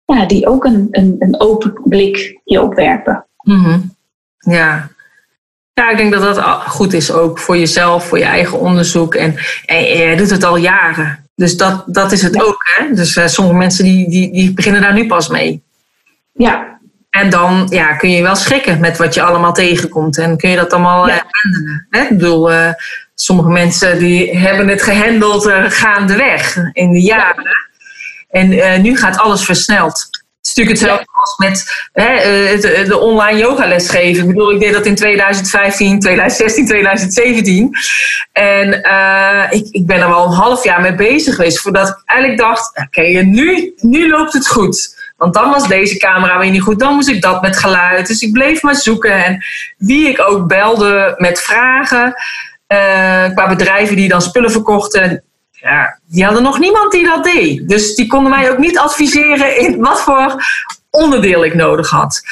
[0.04, 3.26] ja, die ook een, een, een open blikje opwerpen.
[3.42, 3.94] Mm -hmm.
[4.38, 4.90] Ja,
[5.80, 9.14] ja, ik denk dat dat goed is ook voor jezelf, voor je eigen onderzoek.
[9.14, 11.28] En, en je doet het al jaren.
[11.34, 12.42] Dus dat, dat is het ja.
[12.42, 12.64] ook.
[12.76, 12.94] Hè?
[12.94, 15.62] Dus uh, sommige mensen die, die, die beginnen daar nu pas mee.
[16.32, 16.78] Ja.
[17.10, 20.18] En dan ja, kun je wel schrikken met wat je allemaal tegenkomt.
[20.18, 21.14] En kun je dat allemaal ja.
[21.14, 21.86] uh, handelen.
[21.90, 22.00] Hè?
[22.00, 22.70] Ik bedoel, uh,
[23.14, 27.66] sommige mensen die hebben het gehandeld gaandeweg in de jaren.
[28.30, 30.08] En nu gaat alles versneld.
[30.46, 34.22] Is natuurlijk hetzelfde als met hè, eh, de online yogales geven.
[34.22, 37.70] Ik bedoel, ik deed dat in 2015, 2016, 2017.
[38.32, 42.02] En uh, ik, ik ben er wel een half jaar mee bezig geweest voordat ik
[42.04, 44.94] eigenlijk dacht, oké, nu, nu loopt het goed.
[45.16, 46.78] Want dan was deze camera weer niet goed.
[46.78, 48.06] Dan moest ik dat met geluid.
[48.06, 49.24] Dus ik bleef maar zoeken.
[49.24, 49.44] En
[49.78, 52.14] wie ik ook belde met vragen.
[52.68, 55.24] Uh, qua bedrijven die dan spullen verkochten.
[55.60, 57.68] Ja, die hadden nog niemand die dat deed.
[57.68, 60.44] Dus die konden mij ook niet adviseren in wat voor
[60.90, 62.22] onderdeel ik nodig had.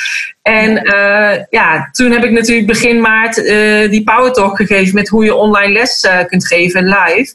[0.42, 5.08] En uh, ja, toen heb ik natuurlijk begin maart uh, die Power Talk gegeven met
[5.08, 7.34] hoe je online les uh, kunt geven live.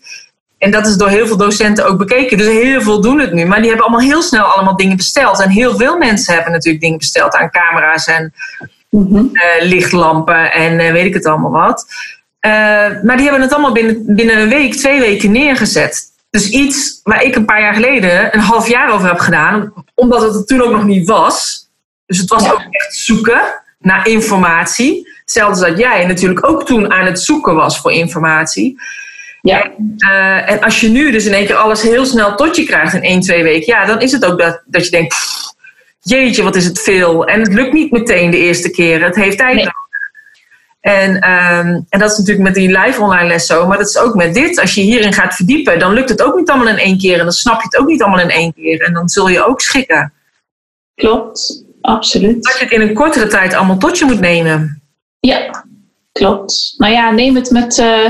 [0.58, 2.38] En dat is door heel veel docenten ook bekeken.
[2.38, 3.46] Dus heel veel doen het nu.
[3.46, 5.42] Maar die hebben allemaal heel snel allemaal dingen besteld.
[5.42, 8.34] En heel veel mensen hebben natuurlijk dingen besteld aan camera's en
[8.90, 9.32] mm-hmm.
[9.60, 11.86] lichtlampen en weet ik het allemaal wat.
[13.04, 16.08] Maar die hebben het allemaal binnen, binnen een week, twee weken neergezet.
[16.30, 20.22] Dus iets waar ik een paar jaar geleden een half jaar over heb gedaan, omdat
[20.22, 21.68] het er toen ook nog niet was.
[22.06, 23.42] Dus het was ook echt zoeken
[23.80, 25.18] naar informatie.
[25.22, 28.80] Hetzelfde dat jij natuurlijk ook toen aan het zoeken was voor informatie.
[29.42, 29.64] Ja.
[29.64, 32.64] En, uh, en, als je nu dus in één keer alles heel snel tot je
[32.64, 35.54] krijgt in één, twee weken, ja, dan is het ook dat, dat je denkt, pff,
[36.02, 37.26] jeetje, wat is het veel.
[37.26, 39.04] En het lukt niet meteen de eerste keer.
[39.04, 39.72] Het heeft tijd.
[40.80, 43.98] En, um, en dat is natuurlijk met die live online les zo, maar dat is
[43.98, 44.60] ook met dit.
[44.60, 47.18] Als je hierin gaat verdiepen, dan lukt het ook niet allemaal in één keer.
[47.18, 48.82] En dan snap je het ook niet allemaal in één keer.
[48.82, 50.14] En dan zul je ook schikken.
[50.96, 52.44] Klopt, absoluut.
[52.44, 54.82] Dat je het in een kortere tijd allemaal tot je moet nemen.
[55.20, 55.66] Ja,
[56.12, 56.74] klopt.
[56.78, 58.10] Nou ja, neem het met uh,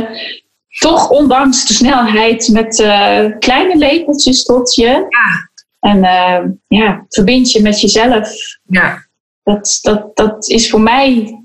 [0.80, 4.88] toch ondanks de snelheid met uh, kleine lepeltjes tot je.
[4.88, 5.50] Ja.
[5.80, 8.32] En uh, ja, verbind je met jezelf.
[8.64, 9.08] Ja.
[9.44, 11.40] Dat, dat, dat is voor mij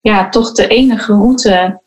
[0.00, 1.80] ja, toch de enige route.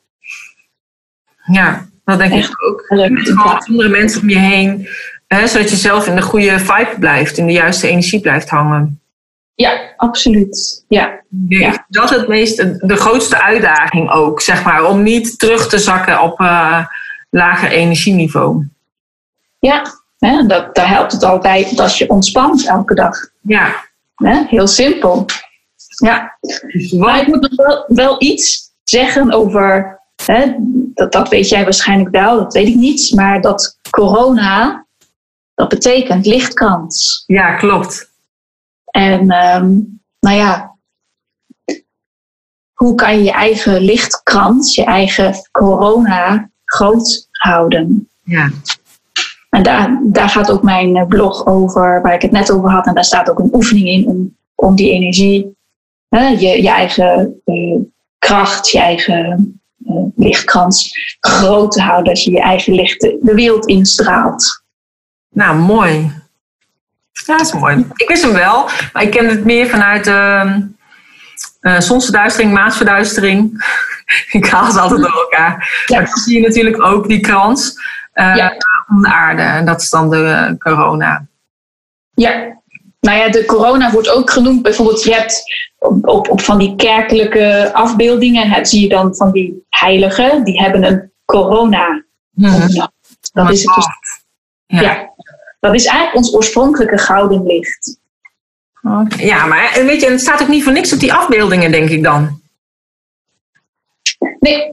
[1.51, 3.09] Ja, dat denk Echt ik ook.
[3.09, 3.35] Met
[3.67, 4.87] andere mensen om je heen.
[5.27, 7.37] Hè, zodat je zelf in de goede vibe blijft.
[7.37, 9.01] In de juiste energie blijft hangen.
[9.55, 10.85] Ja, absoluut.
[10.87, 11.21] Ja.
[11.47, 11.85] Ja.
[11.87, 12.57] Dat is het meest,
[12.87, 14.85] de grootste uitdaging ook, zeg maar.
[14.85, 16.85] Om niet terug te zakken op uh,
[17.29, 18.67] lager energieniveau.
[19.59, 19.81] Ja,
[20.17, 23.17] hè, dat, daar helpt het altijd als je ontspant elke dag.
[23.41, 23.85] Ja.
[24.15, 25.25] Hè, heel simpel.
[26.03, 26.37] Ja.
[26.97, 30.55] Maar ik moet nog wel, wel iets zeggen over, hè,
[30.93, 34.85] dat, dat weet jij waarschijnlijk wel, dat weet ik niet, maar dat corona,
[35.53, 37.23] dat betekent lichtkans.
[37.27, 38.11] Ja, klopt.
[38.85, 40.75] En um, nou ja,
[42.73, 48.09] hoe kan je je eigen lichtkrans, je eigen corona groot houden?
[48.23, 48.51] Ja.
[49.49, 52.85] En daar, daar gaat ook mijn blog over, waar ik het net over had.
[52.85, 55.52] En daar staat ook een oefening in om, om die energie
[56.17, 57.81] hè, je, je eigen uh,
[58.19, 62.13] kracht, je eigen uh, lichtkrans groot te houden.
[62.13, 64.63] Dat je je eigen licht de, wereld instraalt.
[65.29, 66.11] Nou, mooi.
[67.25, 67.85] Ja, dat is mooi.
[67.95, 70.55] Ik wist hem wel, maar ik ken het meer vanuit uh,
[71.61, 73.65] uh, zonsverduistering, maasverduistering.
[74.31, 75.83] ik haal ze altijd door elkaar.
[75.85, 75.97] Ja.
[75.99, 77.73] Maar dan zie je natuurlijk ook die krans
[78.13, 78.53] uh, ja.
[78.89, 79.41] om de aarde.
[79.41, 81.25] En dat is dan de corona.
[82.13, 82.61] Ja,
[83.03, 84.61] nou ja, de corona wordt ook genoemd.
[84.61, 85.43] Bijvoorbeeld, je hebt
[85.77, 90.61] op, op, op van die kerkelijke afbeeldingen, hè, zie je dan van die heiligen, die
[90.61, 92.03] hebben een corona.
[92.33, 92.51] Hmm.
[93.33, 93.85] Dat is het dus.
[94.65, 94.81] Ja.
[94.81, 95.13] ja.
[95.59, 97.99] dat is eigenlijk ons oorspronkelijke gouden licht.
[98.83, 99.25] Okay.
[99.25, 102.03] Ja, maar weet je, het staat ook niet voor niks op die afbeeldingen, denk ik
[102.03, 102.41] dan.
[104.39, 104.71] Nee,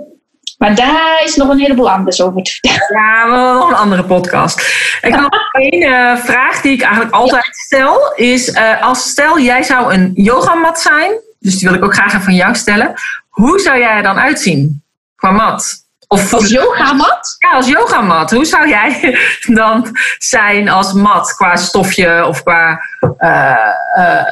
[0.60, 3.02] maar daar is nog een heleboel anders over te vertellen.
[3.02, 4.60] Ja, wel een andere podcast.
[5.00, 7.52] Ik heb nog één uh, vraag die ik eigenlijk altijd ja.
[7.52, 8.12] stel.
[8.14, 11.12] Is uh, als stel jij zou een yogamat zijn.
[11.38, 12.94] Dus die wil ik ook graag even van jou stellen.
[13.28, 14.82] Hoe zou jij er dan uitzien
[15.16, 15.84] qua mat?
[16.06, 17.36] Of als yogamat?
[17.38, 18.30] Ja, als yogamat.
[18.30, 19.18] Hoe zou jij
[19.60, 22.80] dan zijn als mat qua stofje of qua,
[23.18, 24.24] uh,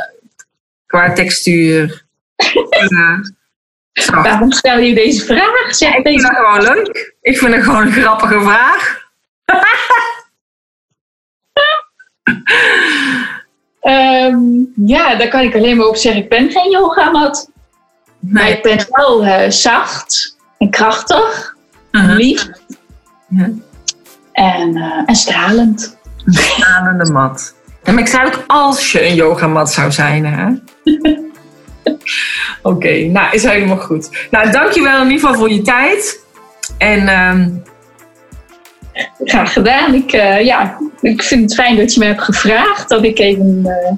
[0.87, 2.05] qua textuur?
[4.03, 4.23] Zo.
[4.23, 5.75] Waarom stel je deze vraag?
[5.75, 7.15] Zeg ik vind het gewoon leuk.
[7.21, 9.07] Ik vind het gewoon een grappige vraag.
[13.83, 16.23] um, ja, daar kan ik alleen maar op zeggen.
[16.23, 17.51] Ik ben geen yogamat.
[18.19, 18.33] Nee.
[18.33, 21.57] Maar ik ben wel uh, zacht en krachtig.
[21.91, 22.17] Uh-huh.
[22.17, 22.49] Lief.
[23.29, 23.51] Ja.
[24.33, 25.99] En, uh, en stralend.
[26.25, 27.55] Een stralende mat.
[27.83, 30.47] En ik zou ook als je een yogamat zou zijn, hè?
[32.63, 34.27] Oké, okay, nou is helemaal goed.
[34.31, 36.25] Nou, dankjewel in ieder geval voor je tijd.
[36.79, 37.63] En um...
[39.25, 39.95] graag gedaan.
[39.95, 43.63] Ik, uh, ja, ik vind het fijn dat je me hebt gevraagd dat ik even
[43.65, 43.93] uh,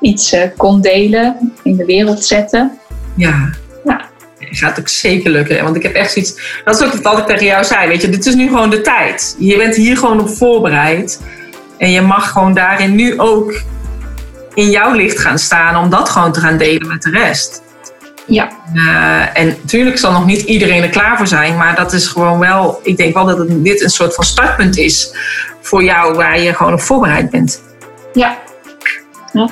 [0.00, 2.78] iets uh, kon delen, in de wereld zetten.
[3.16, 3.50] Ja.
[3.84, 4.08] ja.
[4.38, 6.60] Gaat ook zeker lukken, want ik heb echt zoiets.
[6.64, 7.88] Dat is ook wat ik tegen jou zei.
[7.88, 9.36] Weet je, dit is nu gewoon de tijd.
[9.38, 11.20] Je bent hier gewoon op voorbereid.
[11.78, 13.62] En je mag gewoon daarin nu ook
[14.56, 17.62] in jouw licht gaan staan om dat gewoon te gaan delen met de rest.
[18.26, 18.48] Ja.
[18.74, 22.38] Uh, en natuurlijk zal nog niet iedereen er klaar voor zijn, maar dat is gewoon
[22.38, 25.14] wel, ik denk wel dat het, dit een soort van startpunt is
[25.60, 27.62] voor jou waar je gewoon op voorbereid bent.
[28.12, 28.38] Ja.
[29.32, 29.48] ja.